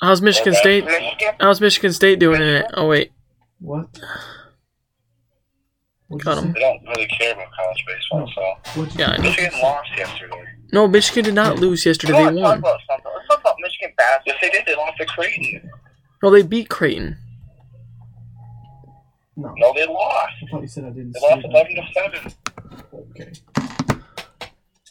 How's 0.01 0.21
Michigan 0.23 0.53
Okay. 0.55 0.61
State? 0.61 0.85
Michigan? 0.87 1.35
How's 1.41 1.61
Michigan 1.61 1.93
State 1.93 2.19
doing 2.19 2.41
in 2.43 2.49
it? 2.49 2.67
Oh 2.75 2.87
wait, 2.89 3.13
What? 3.61 3.89
What'd 6.09 6.25
Got 6.25 6.37
you 6.37 6.43
him. 6.43 6.53
They 6.53 6.61
don't 6.61 6.83
really 6.89 7.07
care 7.09 7.33
about 7.33 7.47
college 7.53 7.85
baseball, 7.87 8.31
so 8.35 8.81
What'd 8.81 8.99
Yeah, 8.99 9.11
I 9.11 9.17
say? 9.17 9.23
know. 9.23 9.29
Michigan 9.29 9.61
lost 9.61 9.89
yesterday. 9.97 10.45
no, 10.73 10.87
Michigan 10.89 11.25
did 11.25 11.35
not 11.35 11.59
lose 11.59 11.85
yesterday. 11.85 12.13
Come 12.13 12.23
They 12.23 12.29
on, 12.29 12.35
talk 12.37 12.43
won. 12.51 12.59
about 12.59 12.81
something. 12.89 13.13
Let's 13.17 13.29
talk 13.29 13.41
about 13.41 13.57
Michigan 13.61 13.93
basketball. 13.97 14.35
Yes, 14.35 14.37
they 14.41 14.51
did. 14.51 14.67
They 14.67 14.77
lost 14.77 14.99
to 14.99 15.07
Creighton. 15.07 15.71
No, 16.23 16.31
they 16.31 16.43
beat 16.43 16.69
Creighton. 16.69 17.19
No. 19.37 19.53
No, 19.59 19.73
they 19.75 19.85
lost. 19.87 20.33
I 20.43 20.51
thought 20.51 20.63
you 20.63 20.69
said 20.69 20.85
I 20.85 20.91
didn't 20.91 21.13
They 21.13 21.21
lost 21.21 21.45
eleven 21.45 21.75
to 21.75 21.83
seven. 21.93 22.33
Okay. 22.95 23.33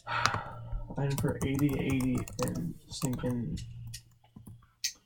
I'm 0.98 1.10
for 1.18 1.38
80, 1.44 1.66
80, 1.78 2.18
and 2.46 2.74
stinking 2.88 3.58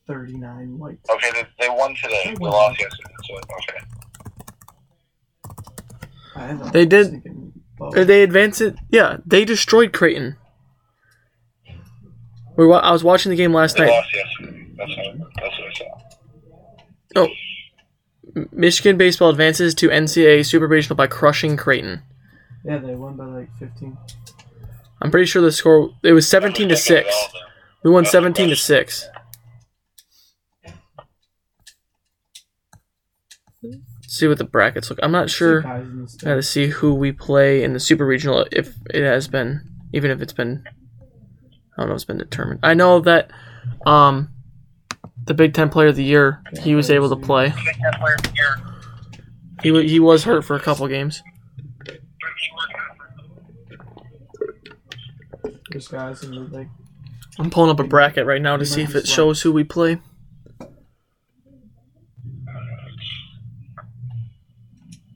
39 0.07 0.79
white. 0.79 0.99
Okay, 1.11 1.31
they, 1.33 1.43
they 1.59 1.69
won 1.69 1.95
today. 1.97 2.21
They 2.27 2.35
lost 2.37 2.79
yesterday. 2.79 3.15
So 3.25 3.35
okay. 3.37 3.81
I 6.41 6.47
have 6.47 6.67
a 6.67 6.71
They 6.71 6.87
did- 6.87 7.23
Did 7.93 8.07
they 8.09 8.23
advance 8.23 8.61
it? 8.61 8.77
Yeah, 8.91 9.19
they 9.27 9.45
destroyed 9.45 9.93
Creighton. 9.93 10.37
We 12.57 12.67
wa- 12.67 12.79
I 12.79 12.93
was 12.93 13.03
watching 13.05 13.31
the 13.31 13.37
game 13.37 13.55
last 13.55 13.77
They 13.77 13.87
night. 13.87 13.91
lost 13.93 14.15
yesterday. 14.15 14.67
That's 14.77 14.97
what, 14.97 15.17
that's 15.37 15.59
what 15.59 15.69
I 15.69 15.73
saw. 15.73 15.99
Oh. 17.17 17.29
M- 18.37 18.49
Michigan 18.53 18.97
baseball 18.99 19.31
advances 19.31 19.75
to 19.77 19.89
NCAA 19.89 20.45
Super 20.45 20.67
Regional 20.69 20.97
by 20.97 21.07
crushing 21.07 21.57
Creighton. 21.57 22.03
Yeah, 22.65 22.79
they 22.79 22.95
won 22.95 23.17
by 23.17 23.25
like 23.25 23.49
15. 23.59 23.97
I'm 25.03 25.11
pretty 25.11 25.27
sure 25.27 25.41
the 25.41 25.51
score 25.53 25.91
it 26.03 26.13
was 26.13 26.29
17 26.29 26.69
to 26.69 26.77
six. 26.77 27.09
We 27.83 27.91
won 27.91 28.05
17 28.05 28.51
to 28.51 28.57
six. 28.57 29.09
See 34.13 34.27
what 34.27 34.39
the 34.39 34.45
brackets 34.45 34.91
look. 34.91 34.99
I'm 35.03 35.13
not 35.13 35.31
sure. 35.31 35.63
Guys 35.63 35.87
in 35.87 36.03
this 36.03 36.17
gotta 36.17 36.43
see 36.43 36.67
who 36.67 36.95
we 36.95 37.13
play 37.13 37.63
in 37.63 37.73
the 37.75 37.81
Super 37.81 38.05
Regional 38.05 38.45
if 38.51 38.75
it 38.93 39.05
has 39.05 39.29
been, 39.29 39.61
even 39.93 40.11
if 40.11 40.21
it's 40.21 40.33
been, 40.33 40.65
I 40.67 41.83
don't 41.83 41.89
know, 41.89 41.93
if 41.95 41.97
it's 41.99 42.05
been 42.05 42.19
determined. 42.19 42.59
I 42.65 42.75
know 42.75 42.99
that, 43.01 43.31
um, 43.87 44.31
the 45.27 45.35
Big 45.35 45.55
Ten 45.55 45.69
Player 45.69 45.89
of 45.89 45.97
the 45.97 46.03
Year, 46.03 46.43
he 46.61 46.75
was 46.75 46.91
able 46.91 47.09
to 47.11 47.17
play. 47.17 47.51
Big 47.51 47.65
Ten 47.77 47.93
player 48.01 48.15
of 48.15 48.23
the 48.23 48.33
year. 48.35 48.57
He 49.63 49.71
wa- 49.71 49.81
he 49.81 50.01
was 50.01 50.25
hurt 50.25 50.45
for 50.45 50.57
a 50.57 50.61
couple 50.61 50.89
games. 50.89 51.23
There's 55.71 55.89
guys 55.89 56.25
in 56.25 56.51
like. 56.51 56.69
I'm 57.39 57.49
pulling 57.51 57.71
up 57.71 57.79
a 57.79 57.85
bracket 57.85 58.27
right 58.27 58.43
now 58.43 58.57
to 58.57 58.67
see 58.67 58.83
if 58.83 58.95
it 58.97 59.07
shows 59.07 59.41
who 59.43 59.53
we 59.53 59.63
play. 59.65 59.99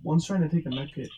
One's 0.04 0.26
trying 0.26 0.42
to 0.42 0.48
take 0.48 0.66
a 0.66 0.70
med 0.70 0.90
kit. 0.94 1.08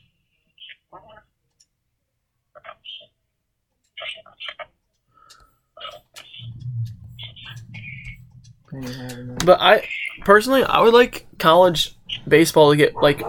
Ain't 8.72 8.84
having 8.84 9.26
that. 9.28 9.44
But 9.44 9.60
I 9.60 9.88
personally, 10.24 10.62
I 10.62 10.80
would 10.80 10.94
like 10.94 11.26
college 11.38 11.96
baseball 12.28 12.70
to 12.70 12.76
get 12.76 12.94
like 12.94 13.22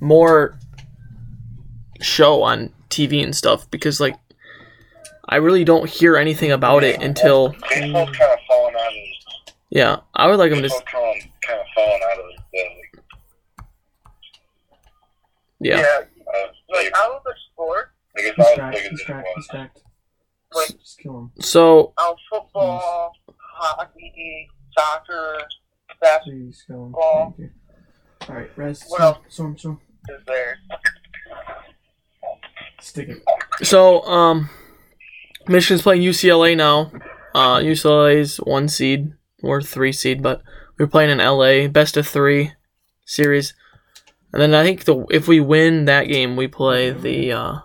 more 0.00 0.56
show 2.00 2.42
on 2.42 2.72
TV 2.88 3.22
and 3.24 3.34
stuff 3.34 3.68
because 3.70 4.00
like 4.00 4.16
I 5.28 5.36
really 5.36 5.64
don't 5.64 5.88
hear 5.88 6.16
anything 6.16 6.52
about 6.52 6.84
it 6.84 7.02
until 7.02 7.48
Baseball's 7.48 8.10
kind 8.16 8.32
of 8.32 8.38
falling 8.46 8.74
out 8.76 8.86
of. 8.86 9.54
yeah. 9.70 9.96
I 10.14 10.28
would 10.28 10.38
like 10.38 10.50
them 10.50 10.62
to 10.62 10.68
Baseball's 10.68 10.84
kind 10.86 11.22
of, 11.22 11.40
kind 11.46 11.60
of 11.60 11.66
falling 11.74 12.00
out 12.12 12.18
of 12.20 12.24
the 12.52 12.58
league. 12.58 13.02
Yeah. 15.60 15.76
Uh, 15.80 16.00
Like, 16.68 16.84
like, 16.84 16.92
out 16.96 17.12
of 17.12 17.22
the 17.24 17.34
sport, 17.52 17.90
like 18.16 18.26
it's 18.26 18.36
He's 18.36 18.38
not 18.38 18.48
as 18.48 18.56
cracked, 18.56 18.76
big 18.76 18.84
as 18.84 18.90
he's 18.90 19.00
it 19.00 19.06
cracked, 19.06 19.28
he's 19.28 19.36
was. 19.36 19.46
cracked. 19.48 19.82
Wait. 20.54 20.66
Just, 20.68 20.78
just 20.80 20.98
kill 20.98 21.18
him. 21.18 21.30
So 21.40 21.92
out 21.98 22.12
of 22.12 22.18
football, 22.30 23.12
hockey, 23.38 24.48
soccer, 24.76 25.38
basketball 26.00 26.32
Please 26.32 26.64
kill 26.66 26.84
him. 26.86 26.92
Well- 26.92 27.34
Thank 27.36 27.38
you. 27.38 27.50
Alright, 28.28 28.50
res. 28.58 28.82
What 28.88 28.98
Storm, 28.98 29.02
else? 29.02 29.18
storm, 29.28 29.58
storm. 29.58 29.80
is 30.08 30.22
there. 30.26 30.58
Stick 32.80 33.08
it. 33.08 33.22
so 33.66 34.02
um, 34.02 34.50
Michigan's 35.48 35.82
playing 35.82 36.02
UCLA 36.02 36.56
now. 36.56 36.90
Uh, 37.34 37.58
UCLA's 37.58 38.36
one 38.38 38.68
seed 38.68 39.12
or 39.42 39.60
three 39.62 39.92
seed, 39.92 40.22
but 40.22 40.42
we're 40.78 40.86
playing 40.86 41.10
in 41.10 41.18
LA, 41.18 41.68
best 41.68 41.96
of 41.96 42.06
three 42.06 42.52
series. 43.04 43.54
And 44.36 44.42
then 44.42 44.54
I 44.54 44.64
think 44.64 44.84
the 44.84 45.06
if 45.10 45.26
we 45.26 45.40
win 45.40 45.86
that 45.86 46.08
game, 46.08 46.36
we 46.36 46.46
play 46.46 46.90
the 46.90 47.32
uh, 47.32 47.58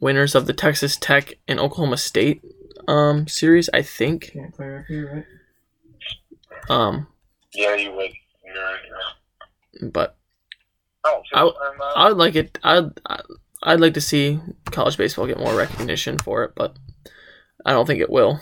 winners 0.00 0.36
of 0.36 0.46
the 0.46 0.52
Texas 0.52 0.96
Tech 0.96 1.34
and 1.48 1.58
Oklahoma 1.58 1.96
State 1.96 2.42
um, 2.86 3.26
series. 3.26 3.68
I 3.74 3.82
think. 3.82 4.30
Can't 4.32 4.54
play 4.54 4.76
up 4.76 4.84
here, 4.86 5.26
right? 6.70 6.70
Um, 6.70 7.08
Yeah, 7.52 7.74
you 7.74 7.90
would. 7.90 8.12
You're 8.44 8.54
right. 8.54 8.78
yeah. 8.88 9.88
but 9.88 10.16
Oh, 11.04 11.20
I 11.34 11.38
w- 11.40 11.56
I'm, 11.60 11.80
uh, 11.80 11.92
I 11.96 12.08
would 12.10 12.18
like 12.18 12.36
it. 12.36 12.56
I'd 12.62 13.00
I'd 13.64 13.80
like 13.80 13.94
to 13.94 14.00
see 14.00 14.38
college 14.66 14.96
baseball 14.96 15.26
get 15.26 15.40
more 15.40 15.56
recognition 15.56 16.18
for 16.18 16.44
it, 16.44 16.52
but 16.54 16.76
I 17.66 17.72
don't 17.72 17.86
think 17.86 18.00
it 18.00 18.10
will. 18.10 18.38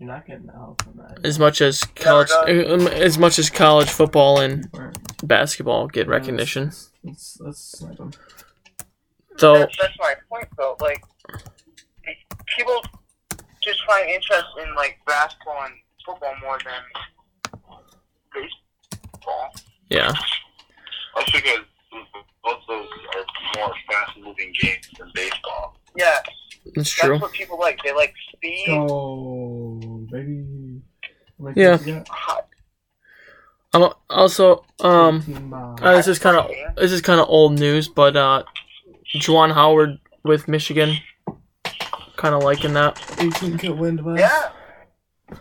You're 0.00 0.08
not 0.08 0.26
getting 0.26 0.48
out 0.48 0.80
from 0.82 0.96
that. 0.96 1.20
As 1.24 1.38
much 1.38 1.60
as 1.60 1.84
college, 1.84 2.30
um, 2.30 2.86
as 2.88 3.18
much 3.18 3.38
as 3.38 3.50
college 3.50 3.90
football 3.90 4.40
and 4.40 4.66
Alright. 4.74 4.96
basketball 5.22 5.88
get 5.88 6.08
recognition. 6.08 6.64
Let's, 6.64 6.94
let's, 7.04 7.38
let's 7.40 7.78
snipe 7.78 7.98
him. 7.98 8.12
So 9.36 9.58
that's, 9.58 9.76
that's 9.78 9.98
my 9.98 10.14
point, 10.30 10.48
though. 10.56 10.76
Like, 10.80 11.04
people 12.56 12.82
just 13.62 13.84
find 13.86 14.08
interest 14.08 14.46
in 14.62 14.74
like 14.74 14.98
basketball 15.06 15.64
and 15.64 15.74
football 16.06 16.32
more 16.42 16.58
than 16.64 17.62
baseball. 18.34 19.50
yeah, 19.90 20.14
That's 21.14 21.30
because 21.30 21.58
both 22.42 22.58
those 22.66 22.86
are 23.16 23.24
more 23.58 23.74
fast-moving 23.90 24.54
games 24.58 24.88
than 24.98 25.10
baseball. 25.14 25.76
Yeah, 25.94 26.20
that's 26.74 26.90
true. 26.90 27.10
that's 27.10 27.22
what 27.22 27.32
people 27.32 27.58
like. 27.58 27.80
They 27.84 27.92
like 27.92 28.14
speed. 28.34 28.66
Go, 28.66 28.86
baby. 30.10 30.82
Like 31.38 31.56
Yeah. 31.56 31.76
what 31.76 31.86
you 31.86 31.94
got? 31.96 32.08
hot- 32.08 32.46
I'm 33.72 33.92
also 34.10 34.64
um. 34.80 35.54
Uh, 35.80 35.96
this 35.96 36.08
is 36.08 36.18
kind 36.18 36.36
of 36.36 36.50
this 36.76 36.90
is 36.92 37.00
kind 37.00 37.20
of 37.20 37.28
old 37.28 37.58
news, 37.58 37.88
but 37.88 38.16
uh, 38.16 38.42
Juwan 39.16 39.52
Howard 39.54 39.98
with 40.24 40.48
Michigan, 40.48 40.96
kind 42.16 42.34
of 42.34 42.42
liking 42.42 42.72
that. 42.74 43.00
18 43.18 43.58
kill 43.58 43.74
win 43.74 43.96
device. 43.96 44.18
Yeah, 44.20 45.38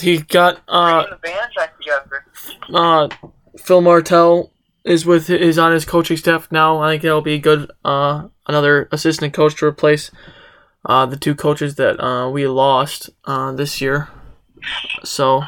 He 0.00 0.18
got 0.18 0.60
uh 0.68 1.04
in 1.06 1.10
the 1.10 1.16
bands, 1.16 1.54
I 1.58 1.68
Yes. 1.84 2.56
Uh, 2.72 3.08
Phil 3.58 3.80
Martelli 3.80 4.50
is 4.84 5.06
with 5.06 5.30
is 5.30 5.58
on 5.58 5.72
his 5.72 5.84
coaching 5.86 6.18
staff 6.18 6.52
now. 6.52 6.78
I 6.78 6.92
think 6.92 7.02
that'll 7.02 7.22
be 7.22 7.38
good. 7.38 7.70
Uh, 7.84 8.28
another 8.46 8.88
assistant 8.92 9.32
coach 9.32 9.54
to 9.56 9.66
replace 9.66 10.10
uh, 10.84 11.06
the 11.06 11.16
two 11.16 11.34
coaches 11.34 11.74
that 11.76 12.00
uh, 12.02 12.28
we 12.30 12.46
lost 12.46 13.10
uh, 13.24 13.52
this 13.52 13.80
year. 13.80 14.08
So 15.04 15.42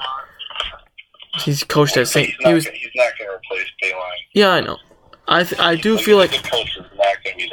he's 1.41 1.63
coached 1.65 1.97
at 1.97 2.09
St. 2.09 2.27
He's 2.29 2.37
He 2.47 2.55
was 2.55 2.65
gonna- 2.65 2.77
he's 2.77 2.91
not 2.95 3.13
going 3.19 3.31
to 3.31 3.37
replace 3.37 3.69
Beilein. 3.83 4.13
yeah, 4.35 4.51
I 4.51 4.61
know. 4.61 4.79
I 5.27 5.43
th- 5.45 5.59
I 5.61 5.75
do 5.77 5.97
feel 5.97 6.19
like 6.19 6.31
the 6.33 6.49
coach 6.49 6.77
is 6.77 6.85
not 6.97 7.17
going 7.25 7.37
to 7.39 7.45
be 7.47 7.51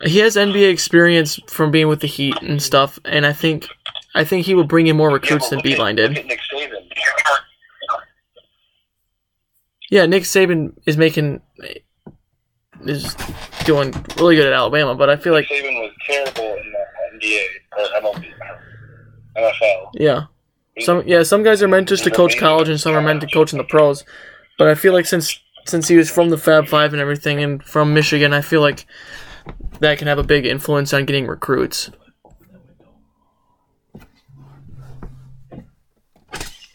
that. 0.00 0.08
he 0.10 0.18
has 0.18 0.34
NBA 0.36 0.68
experience 0.72 1.38
from 1.46 1.70
being 1.70 1.86
with 1.88 2.00
the 2.00 2.08
Heat 2.08 2.34
and 2.42 2.60
stuff, 2.60 2.98
and 3.04 3.24
I 3.24 3.32
think 3.32 3.68
I 4.14 4.24
think 4.24 4.44
he 4.44 4.54
will 4.56 4.64
bring 4.64 4.88
in 4.88 4.96
more 4.96 5.08
recruits 5.10 5.44
Yeah, 5.52 5.60
than 5.62 5.72
Beilein 5.72 5.96
did. 5.96 6.10
Nick 6.12 6.40
Yeah, 9.90 10.06
Nick 10.06 10.22
Saban 10.24 10.72
is 10.86 10.96
making 10.96 11.40
is 12.86 13.14
doing 13.64 13.92
really 14.18 14.34
good 14.36 14.46
at 14.46 14.52
Alabama, 14.52 14.94
but 14.94 15.08
I 15.10 15.16
feel 15.16 15.32
like 15.32 15.46
Saban 15.46 15.80
was 15.80 15.92
terrible 16.06 16.56
in 16.56 16.72
the 16.72 16.81
NBA 17.22 17.44
or 17.78 17.84
MLB, 18.00 18.32
NFL. 19.36 19.90
yeah, 19.94 20.24
some 20.80 21.02
yeah 21.06 21.22
some 21.22 21.42
guys 21.42 21.62
are 21.62 21.68
meant 21.68 21.88
just 21.88 22.04
to 22.04 22.10
coach 22.10 22.36
college 22.38 22.68
and 22.68 22.80
some 22.80 22.94
are 22.94 23.02
meant 23.02 23.20
to 23.20 23.26
coach 23.26 23.52
in 23.52 23.58
the 23.58 23.64
pros, 23.64 24.04
but 24.58 24.68
I 24.68 24.74
feel 24.74 24.92
like 24.92 25.06
since 25.06 25.38
since 25.66 25.88
he 25.88 25.96
was 25.96 26.10
from 26.10 26.30
the 26.30 26.38
Fab 26.38 26.66
Five 26.66 26.92
and 26.92 27.00
everything 27.00 27.42
and 27.42 27.62
from 27.62 27.94
Michigan, 27.94 28.32
I 28.32 28.40
feel 28.40 28.60
like 28.60 28.86
that 29.80 29.98
can 29.98 30.08
have 30.08 30.18
a 30.18 30.24
big 30.24 30.46
influence 30.46 30.92
on 30.92 31.04
getting 31.04 31.26
recruits. 31.26 31.90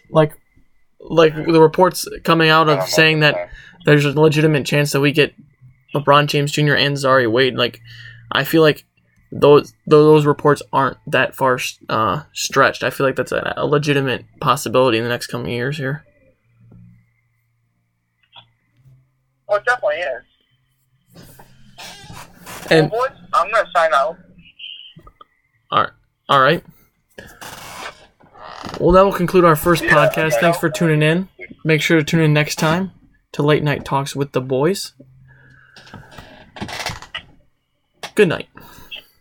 Like 0.10 0.34
like 1.00 1.36
the 1.36 1.62
reports 1.62 2.08
coming 2.24 2.50
out 2.50 2.70
of 2.70 2.88
saying 2.88 3.22
that 3.22 3.50
there's 3.86 4.06
a 4.06 4.20
legitimate 4.20 4.66
chance 4.66 4.92
that 4.92 5.00
we 5.00 5.12
get 5.12 5.34
LeBron 5.96 6.28
James 6.28 6.52
Jr. 6.52 6.74
and 6.74 6.98
Zaire 6.98 7.30
Wade. 7.30 7.56
Like, 7.56 7.82
I 8.32 8.44
feel 8.44 8.62
like 8.62 8.86
those 9.32 9.74
those 9.86 10.26
reports 10.26 10.62
aren't 10.72 10.98
that 11.08 11.36
far 11.36 11.60
uh, 11.90 12.24
stretched. 12.34 12.84
I 12.84 12.90
feel 12.90 13.06
like 13.06 13.16
that's 13.16 13.32
a, 13.32 13.54
a 13.58 13.66
legitimate 13.66 14.26
possibility 14.40 14.98
in 14.98 15.04
the 15.04 15.10
next 15.10 15.28
coming 15.28 15.52
years 15.52 15.78
here. 15.78 16.06
Well, 19.48 19.58
it 19.58 19.66
definitely 19.66 19.98
is. 19.98 20.24
And 22.70 22.92
well, 22.92 23.08
boys, 23.08 23.18
I'm 23.34 23.52
gonna 23.52 23.70
sign 23.76 23.94
out. 23.94 24.18
all 25.72 25.84
right, 25.84 25.92
all 26.30 26.42
right. 26.42 26.64
Well, 28.80 28.92
that 28.92 29.04
will 29.04 29.14
conclude 29.14 29.46
our 29.46 29.56
first 29.56 29.84
podcast. 29.84 30.40
Thanks 30.40 30.60
for 30.60 30.70
tuning 30.70 31.02
in. 31.02 31.30
Make 31.64 31.82
sure 31.82 31.98
to 31.98 32.04
tune 32.04 32.20
in 32.20 32.34
next 32.34 32.56
time 32.56 32.92
to 33.32 33.44
Late 33.44 33.64
Night 33.64 33.86
Talks 33.86 34.16
with 34.16 34.34
the 34.34 34.42
Boys. 34.42 34.94
Good 38.16 38.28
night. 38.28 38.50